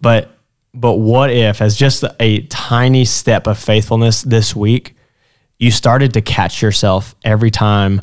but 0.00 0.36
but 0.74 0.94
what 0.94 1.30
if, 1.30 1.60
as 1.60 1.76
just 1.76 2.04
a 2.18 2.42
tiny 2.46 3.04
step 3.04 3.46
of 3.46 3.58
faithfulness 3.58 4.22
this 4.22 4.56
week, 4.56 4.96
you 5.58 5.70
started 5.70 6.14
to 6.14 6.22
catch 6.22 6.62
yourself 6.62 7.14
every 7.24 7.50
time 7.50 8.00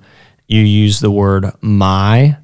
you 0.48 0.62
use 0.62 1.00
the 1.00 1.12
word 1.12 1.52
my 1.62 2.38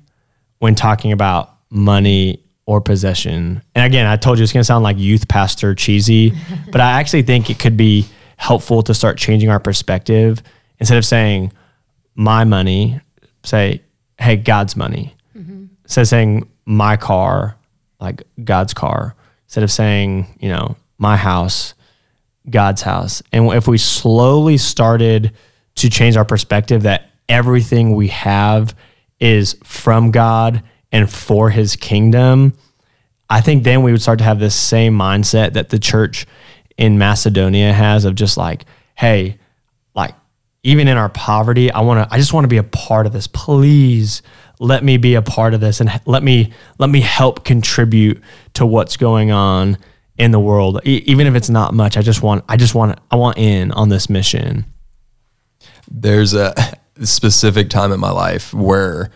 when 0.60 0.76
talking 0.76 1.12
about 1.12 1.56
money 1.70 2.44
or 2.66 2.82
possession? 2.82 3.62
And 3.76 3.86
again, 3.86 4.08
I 4.08 4.18
told 4.18 4.40
you 4.40 4.44
it's 4.44 4.52
going 4.52 4.62
to 4.62 4.66
sound 4.66 4.84
like 4.84 4.98
youth 4.98 5.28
pastor 5.28 5.76
cheesy, 5.76 6.34
but 6.72 6.82
I 6.82 7.00
actually 7.00 7.24
think 7.24 7.52
it 7.52 7.60
could 7.60 7.78
be 7.78 8.08
helpful 8.38 8.82
to 8.84 8.94
start 8.96 9.18
changing 9.18 9.50
our 9.50 9.60
perspective. 9.60 10.42
Instead 10.80 10.98
of 10.98 11.06
saying 11.06 11.54
my 12.16 12.46
money, 12.46 13.00
say, 13.44 13.84
hey, 14.20 14.38
God's 14.38 14.76
money. 14.76 15.16
Mm-hmm. 15.38 15.66
Instead 15.84 16.02
of 16.02 16.08
saying 16.08 16.50
my 16.66 16.98
car, 16.98 17.56
like 18.00 18.24
God's 18.44 18.74
car 18.74 19.16
instead 19.46 19.64
of 19.64 19.72
saying, 19.72 20.38
you 20.40 20.50
know, 20.50 20.76
my 20.98 21.18
house, 21.18 21.74
God's 22.50 22.82
house. 22.82 23.22
And 23.32 23.52
if 23.54 23.68
we 23.68 23.78
slowly 23.78 24.58
started 24.58 25.34
to 25.76 25.90
change 25.90 26.16
our 26.16 26.26
perspective 26.26 26.84
that 26.84 27.10
everything 27.28 27.96
we 27.96 28.10
have 28.10 28.76
is 29.20 29.58
from 29.64 30.12
God 30.12 30.64
and 30.92 31.10
for 31.12 31.50
his 31.50 31.76
kingdom, 31.76 32.54
I 33.30 33.42
think 33.42 33.64
then 33.64 33.84
we 33.84 33.92
would 33.92 34.02
start 34.02 34.20
to 34.20 34.26
have 34.26 34.40
this 34.40 34.56
same 34.56 34.98
mindset 34.98 35.54
that 35.54 35.70
the 35.70 35.80
church 35.80 36.26
in 36.78 36.98
Macedonia 36.98 37.74
has 37.74 38.06
of 38.06 38.16
just 38.16 38.38
like, 38.38 38.66
hey, 38.96 39.38
like 39.96 40.14
even 40.64 40.88
in 40.88 40.98
our 40.98 41.10
poverty, 41.10 41.72
I 41.72 41.82
want 41.82 42.08
to 42.08 42.14
I 42.14 42.18
just 42.18 42.34
want 42.34 42.44
to 42.44 42.50
be 42.50 42.58
a 42.58 42.64
part 42.64 43.06
of 43.06 43.14
this. 43.14 43.28
Please 43.28 44.22
let 44.60 44.84
me 44.84 44.98
be 44.98 45.16
a 45.16 45.22
part 45.22 45.54
of 45.54 45.62
this 45.62 45.82
and 45.82 45.90
let 46.06 46.24
me 46.24 46.54
let 46.78 46.90
me 46.90 47.02
help 47.02 47.44
contribute 47.44 48.22
to 48.54 48.66
what's 48.66 48.98
going 48.98 49.32
on 49.32 49.78
in 50.18 50.32
the 50.32 50.40
world. 50.40 50.80
E- 50.86 51.04
even 51.06 51.28
if 51.28 51.36
it's 51.36 51.50
not 51.50 51.74
much, 51.74 51.98
I 51.98 52.02
just 52.02 52.22
want 52.22 52.46
I 52.48 52.58
just 52.58 52.76
want 52.76 53.00
I 53.12 53.16
want 53.16 53.38
in 53.38 53.72
on 53.72 53.90
this 53.90 54.10
mission. 54.10 54.66
there's 55.90 56.34
a 56.34 56.54
specific 57.04 57.70
time 57.70 57.92
in 57.92 58.00
my 58.00 58.12
life 58.12 58.54
where 58.54 59.12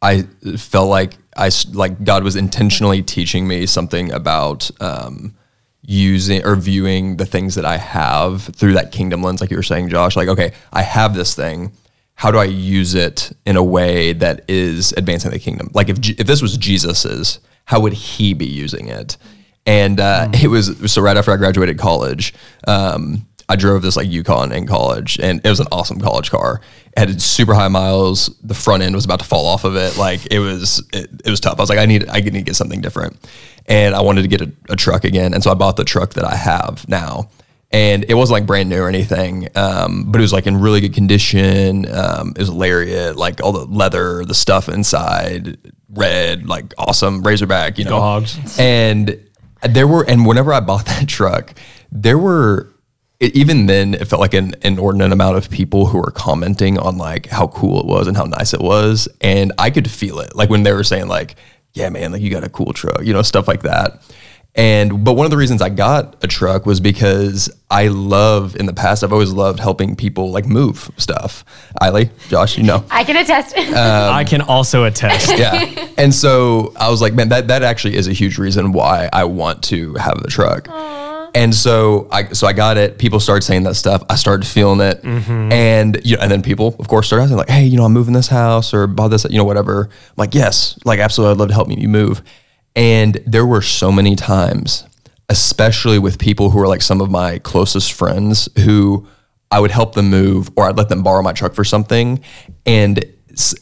I 0.00 0.22
felt 0.56 0.88
like 0.88 1.14
i 1.36 1.50
like 1.72 2.04
God 2.04 2.22
was 2.22 2.36
intentionally 2.36 3.02
teaching 3.02 3.46
me 3.48 3.66
something 3.66 4.12
about 4.12 4.70
um, 4.80 5.34
using 5.82 6.44
or 6.44 6.54
viewing 6.54 7.16
the 7.16 7.26
things 7.26 7.54
that 7.54 7.64
I 7.64 7.76
have 7.78 8.42
through 8.42 8.74
that 8.74 8.92
kingdom 8.92 9.22
lens, 9.22 9.40
like 9.40 9.50
you 9.50 9.56
were 9.56 9.62
saying, 9.62 9.88
Josh. 9.88 10.16
Like, 10.16 10.28
okay, 10.28 10.52
I 10.72 10.82
have 10.82 11.14
this 11.14 11.34
thing. 11.34 11.72
How 12.18 12.32
do 12.32 12.38
I 12.38 12.46
use 12.46 12.96
it 12.96 13.30
in 13.46 13.56
a 13.56 13.62
way 13.62 14.12
that 14.12 14.44
is 14.48 14.92
advancing 14.96 15.30
the 15.30 15.38
kingdom? 15.38 15.70
Like, 15.72 15.88
if 15.88 15.98
if 16.18 16.26
this 16.26 16.42
was 16.42 16.56
Jesus's, 16.56 17.38
how 17.64 17.78
would 17.78 17.92
he 17.92 18.34
be 18.34 18.44
using 18.44 18.88
it? 18.88 19.16
And 19.66 20.00
uh, 20.00 20.28
it 20.42 20.48
was 20.48 20.92
so 20.92 21.00
right 21.00 21.16
after 21.16 21.30
I 21.30 21.36
graduated 21.36 21.78
college. 21.78 22.34
Um, 22.66 23.24
I 23.48 23.54
drove 23.54 23.82
this 23.82 23.96
like 23.96 24.08
Yukon 24.08 24.50
in 24.50 24.66
college, 24.66 25.20
and 25.20 25.40
it 25.44 25.48
was 25.48 25.60
an 25.60 25.68
awesome 25.70 26.00
college 26.00 26.28
car. 26.30 26.60
It 26.96 26.98
had 26.98 27.22
super 27.22 27.54
high 27.54 27.68
miles. 27.68 28.36
The 28.42 28.52
front 28.52 28.82
end 28.82 28.96
was 28.96 29.04
about 29.04 29.20
to 29.20 29.24
fall 29.24 29.46
off 29.46 29.62
of 29.64 29.76
it. 29.76 29.96
Like 29.96 30.26
it 30.32 30.40
was, 30.40 30.82
it, 30.92 31.08
it 31.24 31.30
was 31.30 31.38
tough. 31.38 31.58
I 31.58 31.62
was 31.62 31.70
like, 31.70 31.78
I 31.78 31.86
need, 31.86 32.08
I 32.08 32.18
need 32.18 32.32
to 32.32 32.42
get 32.42 32.56
something 32.56 32.80
different, 32.80 33.16
and 33.66 33.94
I 33.94 34.00
wanted 34.00 34.22
to 34.22 34.28
get 34.28 34.40
a, 34.40 34.52
a 34.70 34.76
truck 34.76 35.04
again. 35.04 35.34
And 35.34 35.42
so 35.44 35.52
I 35.52 35.54
bought 35.54 35.76
the 35.76 35.84
truck 35.84 36.14
that 36.14 36.24
I 36.24 36.34
have 36.34 36.88
now, 36.88 37.30
and 37.70 38.04
it 38.08 38.14
wasn't 38.14 38.34
like 38.34 38.46
brand 38.46 38.70
new 38.70 38.80
or 38.80 38.88
anything, 38.88 39.48
um, 39.54 40.04
but 40.08 40.20
it 40.20 40.22
was 40.22 40.32
like 40.32 40.46
in 40.46 40.58
really 40.58 40.80
good 40.80 40.94
condition. 40.94 41.86
Um, 41.92 42.30
it 42.30 42.38
was 42.38 42.50
lariat, 42.50 43.16
like 43.16 43.42
all 43.42 43.52
the 43.52 43.66
leather, 43.66 44.24
the 44.24 44.34
stuff 44.34 44.68
inside, 44.68 45.58
red, 45.90 46.46
like 46.46 46.72
awesome 46.78 47.22
Razorback, 47.22 47.78
you 47.78 47.84
know, 47.84 47.90
Dogs. 47.90 48.58
and 48.58 49.22
there 49.62 49.86
were, 49.86 50.04
and 50.08 50.24
whenever 50.24 50.52
I 50.52 50.60
bought 50.60 50.86
that 50.86 51.08
truck, 51.08 51.54
there 51.92 52.16
were, 52.16 52.72
it, 53.20 53.34
even 53.36 53.66
then, 53.66 53.94
it 53.94 54.06
felt 54.06 54.20
like 54.20 54.34
an 54.34 54.54
inordinate 54.62 55.12
amount 55.12 55.36
of 55.36 55.50
people 55.50 55.86
who 55.86 55.98
were 55.98 56.12
commenting 56.12 56.78
on 56.78 56.96
like 56.96 57.26
how 57.26 57.48
cool 57.48 57.80
it 57.80 57.86
was 57.86 58.06
and 58.06 58.16
how 58.16 58.24
nice 58.24 58.54
it 58.54 58.60
was. 58.60 59.08
And 59.20 59.52
I 59.58 59.70
could 59.70 59.90
feel 59.90 60.20
it. 60.20 60.34
Like 60.34 60.48
when 60.48 60.62
they 60.62 60.72
were 60.72 60.84
saying, 60.84 61.08
like, 61.08 61.34
yeah, 61.74 61.90
man, 61.90 62.12
like 62.12 62.22
you 62.22 62.30
got 62.30 62.44
a 62.44 62.48
cool 62.48 62.72
truck, 62.72 63.02
you 63.04 63.12
know, 63.12 63.22
stuff 63.22 63.46
like 63.46 63.62
that. 63.62 64.00
And, 64.58 65.04
but 65.04 65.12
one 65.12 65.24
of 65.24 65.30
the 65.30 65.36
reasons 65.36 65.62
I 65.62 65.68
got 65.68 66.22
a 66.24 66.26
truck 66.26 66.66
was 66.66 66.80
because 66.80 67.48
I 67.70 67.86
love, 67.86 68.56
in 68.56 68.66
the 68.66 68.72
past, 68.72 69.04
I've 69.04 69.12
always 69.12 69.30
loved 69.30 69.60
helping 69.60 69.94
people 69.94 70.32
like 70.32 70.46
move 70.46 70.90
stuff. 70.96 71.44
Eiley, 71.80 72.10
Josh, 72.28 72.58
you 72.58 72.64
know. 72.64 72.84
I 72.90 73.04
can 73.04 73.16
attest. 73.16 73.56
Um, 73.56 73.64
I 73.76 74.24
can 74.24 74.40
also 74.40 74.82
attest. 74.82 75.38
yeah. 75.38 75.88
And 75.96 76.12
so 76.12 76.72
I 76.74 76.90
was 76.90 77.00
like, 77.00 77.14
man, 77.14 77.28
that 77.28 77.46
that 77.48 77.62
actually 77.62 77.94
is 77.94 78.08
a 78.08 78.12
huge 78.12 78.36
reason 78.36 78.72
why 78.72 79.08
I 79.12 79.24
want 79.24 79.62
to 79.64 79.94
have 79.94 80.20
the 80.22 80.28
truck. 80.28 80.68
And 81.34 81.54
so 81.54 82.08
I 82.10 82.32
so 82.32 82.48
I 82.48 82.52
got 82.52 82.78
it. 82.78 82.98
People 82.98 83.20
started 83.20 83.42
saying 83.42 83.62
that 83.64 83.76
stuff. 83.76 84.02
I 84.10 84.16
started 84.16 84.46
feeling 84.46 84.80
it, 84.80 85.02
mm-hmm. 85.02 85.52
and 85.52 86.00
you 86.02 86.16
know, 86.16 86.22
and 86.22 86.32
then 86.32 86.42
people, 86.42 86.74
of 86.78 86.88
course, 86.88 87.06
started 87.06 87.24
asking 87.24 87.36
like, 87.36 87.50
"Hey, 87.50 87.64
you 87.64 87.76
know, 87.76 87.84
I'm 87.84 87.92
moving 87.92 88.14
this 88.14 88.28
house 88.28 88.72
or 88.72 88.86
bought 88.86 89.08
this, 89.08 89.26
you 89.28 89.36
know, 89.36 89.44
whatever." 89.44 89.84
I'm 89.84 90.14
like, 90.16 90.34
yes, 90.34 90.78
like 90.84 91.00
absolutely, 91.00 91.32
I'd 91.32 91.38
love 91.38 91.48
to 91.48 91.54
help 91.54 91.70
you 91.70 91.88
move. 91.88 92.22
And 92.78 93.20
there 93.26 93.44
were 93.44 93.60
so 93.60 93.90
many 93.90 94.14
times, 94.14 94.84
especially 95.28 95.98
with 95.98 96.16
people 96.16 96.50
who 96.50 96.60
are 96.60 96.68
like 96.68 96.80
some 96.80 97.00
of 97.00 97.10
my 97.10 97.40
closest 97.40 97.92
friends, 97.92 98.48
who 98.64 99.04
I 99.50 99.58
would 99.58 99.72
help 99.72 99.96
them 99.96 100.10
move 100.10 100.48
or 100.54 100.68
I'd 100.68 100.76
let 100.76 100.88
them 100.88 101.02
borrow 101.02 101.20
my 101.22 101.32
truck 101.32 101.54
for 101.54 101.64
something, 101.64 102.22
and 102.64 103.04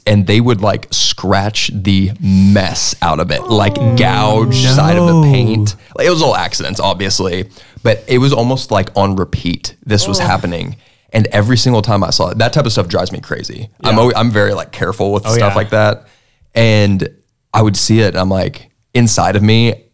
and 0.06 0.26
they 0.26 0.40
would 0.42 0.60
like 0.60 0.88
scratch 0.90 1.70
the 1.72 2.12
mess 2.20 2.94
out 3.00 3.18
of 3.18 3.30
it, 3.30 3.42
like 3.44 3.78
oh, 3.78 3.96
gouge 3.96 4.54
side 4.54 4.98
of 4.98 5.06
the 5.06 5.22
paint. 5.22 5.76
Like, 5.96 6.06
it 6.06 6.10
was 6.10 6.20
all 6.20 6.36
accidents, 6.36 6.78
obviously, 6.78 7.48
but 7.82 8.04
it 8.06 8.18
was 8.18 8.34
almost 8.34 8.70
like 8.70 8.90
on 8.96 9.16
repeat. 9.16 9.76
This 9.82 10.06
was 10.06 10.18
happening. 10.18 10.76
And 11.12 11.26
every 11.28 11.56
single 11.56 11.80
time 11.80 12.04
I 12.04 12.10
saw 12.10 12.30
it, 12.30 12.38
that 12.38 12.52
type 12.52 12.66
of 12.66 12.72
stuff 12.72 12.88
drives 12.88 13.12
me 13.12 13.20
crazy. 13.20 13.70
I'm 13.82 13.98
always, 13.98 14.14
I'm 14.14 14.30
very 14.30 14.52
like 14.52 14.72
careful 14.72 15.10
with 15.12 15.26
oh, 15.26 15.34
stuff 15.34 15.52
yeah. 15.52 15.56
like 15.56 15.70
that. 15.70 16.08
And 16.54 17.08
I 17.54 17.62
would 17.62 17.78
see 17.78 18.00
it. 18.00 18.08
and 18.08 18.18
I'm 18.18 18.28
like 18.28 18.65
inside 18.96 19.36
of 19.36 19.42
me, 19.42 19.84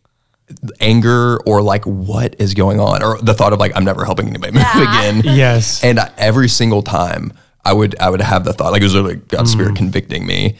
anger 0.81 1.39
or 1.47 1.63
like 1.63 1.85
what 1.85 2.37
is 2.39 2.55
going 2.55 2.81
on, 2.81 3.03
or 3.03 3.19
the 3.19 3.35
thought 3.35 3.53
of 3.53 3.59
like 3.59 3.73
I'm 3.77 3.85
never 3.85 4.05
helping 4.05 4.29
anybody 4.29 4.53
move 4.55 4.65
again. 4.77 5.23
Yes. 5.25 5.83
And 5.83 5.99
I, 5.99 6.11
every 6.19 6.49
single 6.49 6.83
time 6.83 7.33
I 7.65 7.73
would 7.73 7.99
I 7.99 8.11
would 8.11 8.21
have 8.21 8.45
the 8.45 8.53
thought 8.53 8.73
like 8.73 8.83
it 8.83 8.85
was 8.85 8.95
literally 8.95 9.17
God's 9.17 9.51
mm. 9.51 9.55
spirit 9.55 9.77
convicting 9.77 10.27
me. 10.27 10.57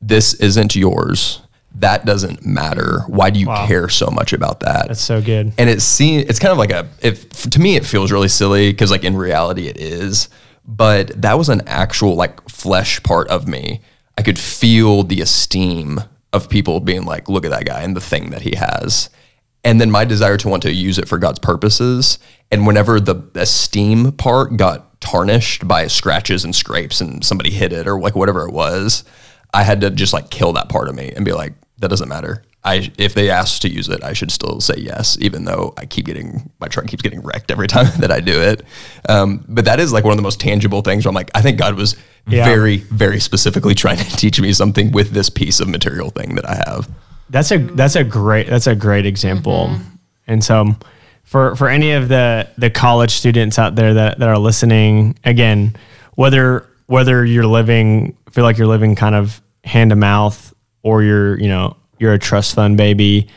This 0.00 0.34
isn't 0.34 0.74
yours. 0.74 1.40
that 1.76 2.04
doesn't 2.04 2.44
matter. 2.44 3.04
Why 3.06 3.30
do 3.30 3.38
you 3.38 3.46
Wow. 3.46 3.66
care 3.66 3.88
so 3.88 4.08
much 4.10 4.32
about 4.32 4.60
that? 4.60 4.88
That's 4.88 5.00
so 5.00 5.20
good. 5.22 5.52
and 5.56 5.70
it 5.70 5.80
seems 5.82 6.24
it's 6.28 6.38
kind 6.38 6.50
of 6.52 6.58
like 6.58 6.70
a 6.72 6.88
if 7.00 7.28
to 7.50 7.60
me 7.60 7.76
it 7.76 7.84
feels 7.86 8.10
really 8.10 8.28
silly 8.28 8.72
because 8.72 8.90
like 8.90 9.04
in 9.04 9.16
reality 9.16 9.68
it 9.68 9.76
is 9.76 10.28
but 10.66 11.08
that 11.20 11.38
was 11.38 11.48
an 11.48 11.62
actual 11.66 12.14
like 12.16 12.48
flesh 12.48 13.02
part 13.02 13.28
of 13.28 13.46
me 13.48 13.80
i 14.18 14.22
could 14.22 14.38
feel 14.38 15.02
the 15.04 15.20
esteem 15.20 16.00
of 16.32 16.48
people 16.48 16.80
being 16.80 17.04
like 17.04 17.28
look 17.28 17.44
at 17.44 17.50
that 17.50 17.64
guy 17.64 17.82
and 17.82 17.96
the 17.96 18.00
thing 18.00 18.30
that 18.30 18.42
he 18.42 18.56
has. 18.56 19.10
And 19.62 19.80
then 19.80 19.90
my 19.90 20.04
desire 20.04 20.38
to 20.38 20.48
want 20.48 20.62
to 20.62 20.72
use 20.72 20.98
it 20.98 21.08
for 21.08 21.18
god's 21.18 21.38
purposes. 21.38 22.18
And 22.50 22.66
whenever 22.66 22.98
the 22.98 23.22
esteem 23.34 24.12
part 24.12 24.56
got 24.56 24.90
tarnished 25.00 25.66
by 25.66 25.86
scratches 25.86 26.44
and 26.44 26.54
scrapes 26.54 27.00
and 27.00 27.24
somebody 27.24 27.50
hit 27.50 27.72
it 27.72 27.86
or 27.88 27.98
like 27.98 28.14
whatever 28.14 28.46
it 28.46 28.52
was 28.52 29.02
i 29.54 29.62
had 29.62 29.80
to 29.80 29.90
just 29.90 30.12
like 30.12 30.30
kill 30.30 30.52
that 30.52 30.68
part 30.68 30.88
of 30.88 30.94
me 30.94 31.10
and 31.16 31.24
be 31.24 31.32
like 31.32 31.54
that 31.78 31.88
doesn't 31.88 32.08
matter 32.08 32.42
I 32.62 32.90
if 32.98 33.14
they 33.14 33.30
ask 33.30 33.62
to 33.62 33.68
use 33.70 33.88
it, 33.88 34.04
I 34.04 34.12
should 34.12 34.30
still 34.30 34.60
say 34.60 34.74
yes, 34.78 35.16
even 35.20 35.44
though 35.44 35.72
I 35.78 35.86
keep 35.86 36.04
getting 36.06 36.50
my 36.60 36.68
truck 36.68 36.86
keeps 36.86 37.02
getting 37.02 37.20
wrecked 37.22 37.50
every 37.50 37.68
time 37.68 37.86
that 38.00 38.10
I 38.12 38.20
do 38.20 38.40
it. 38.40 38.62
Um, 39.08 39.44
but 39.48 39.64
that 39.64 39.80
is 39.80 39.92
like 39.92 40.04
one 40.04 40.12
of 40.12 40.18
the 40.18 40.22
most 40.22 40.40
tangible 40.40 40.82
things. 40.82 41.04
Where 41.04 41.10
I'm 41.10 41.14
like, 41.14 41.30
I 41.34 41.40
think 41.42 41.58
God 41.58 41.74
was 41.74 41.96
Yeah. 42.28 42.44
very, 42.44 42.76
very 42.78 43.18
specifically 43.20 43.74
trying 43.84 43.96
to 43.98 44.16
teach 44.16 44.40
me 44.40 44.52
something 44.52 44.92
with 44.92 45.10
this 45.12 45.30
piece 45.30 45.60
of 45.60 45.68
material 45.68 46.10
thing 46.10 46.34
that 46.34 46.46
I 46.48 46.56
have. 46.66 46.88
That's 47.30 47.50
a 47.50 47.58
that's 47.58 47.96
a 47.96 48.04
great 48.04 48.46
that's 48.48 48.66
a 48.66 48.74
great 48.74 49.06
example. 49.06 49.76
And 50.26 50.44
so 50.44 50.76
for 51.24 51.56
for 51.56 51.68
any 51.68 51.92
of 51.92 52.08
the 52.08 52.46
the 52.58 52.68
college 52.70 53.12
students 53.12 53.58
out 53.58 53.74
there 53.76 53.94
that, 53.94 54.18
that 54.18 54.28
are 54.28 54.38
listening, 54.38 55.16
again, 55.24 55.76
whether 56.16 56.68
whether 56.86 57.24
you're 57.24 57.46
living 57.46 58.16
feel 58.32 58.44
like 58.44 58.58
you're 58.58 58.66
living 58.66 58.96
kind 58.96 59.14
of 59.14 59.40
hand 59.64 59.90
to 59.90 59.96
mouth 59.96 60.52
or 60.82 61.02
you're, 61.02 61.38
you 61.38 61.48
know, 61.48 61.76
you're 62.00 62.12
a 62.14 62.18
trust 62.18 62.54
fund 62.54 62.76
baby, 62.76 63.28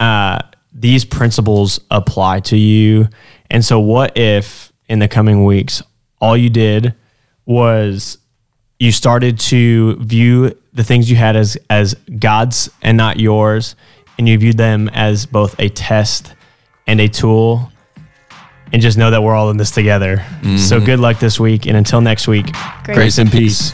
uh, 0.00 0.40
these 0.72 1.04
principles 1.04 1.80
apply 1.90 2.40
to 2.40 2.56
you. 2.56 3.08
And 3.50 3.64
so 3.64 3.80
what 3.80 4.16
if 4.16 4.72
in 4.88 4.98
the 4.98 5.08
coming 5.08 5.44
weeks 5.44 5.82
all 6.20 6.36
you 6.36 6.50
did 6.50 6.94
was 7.46 8.18
you 8.78 8.92
started 8.92 9.38
to 9.38 9.96
view 9.96 10.56
the 10.72 10.84
things 10.84 11.10
you 11.10 11.16
had 11.16 11.36
as 11.36 11.58
as 11.68 11.94
God's 12.18 12.70
and 12.82 12.96
not 12.96 13.18
yours, 13.18 13.74
and 14.18 14.28
you 14.28 14.38
viewed 14.38 14.56
them 14.56 14.88
as 14.90 15.26
both 15.26 15.58
a 15.58 15.68
test 15.68 16.34
and 16.86 17.00
a 17.00 17.08
tool. 17.08 17.70
And 18.72 18.80
just 18.80 18.96
know 18.96 19.10
that 19.10 19.22
we're 19.22 19.34
all 19.34 19.50
in 19.50 19.56
this 19.56 19.72
together. 19.72 20.24
So 20.56 20.78
good 20.80 21.00
luck 21.00 21.18
this 21.18 21.40
week, 21.40 21.66
and 21.66 21.76
until 21.76 22.00
next 22.00 22.28
week, 22.28 22.46
Grace 22.84 23.18
and 23.18 23.30
peace. 23.30 23.72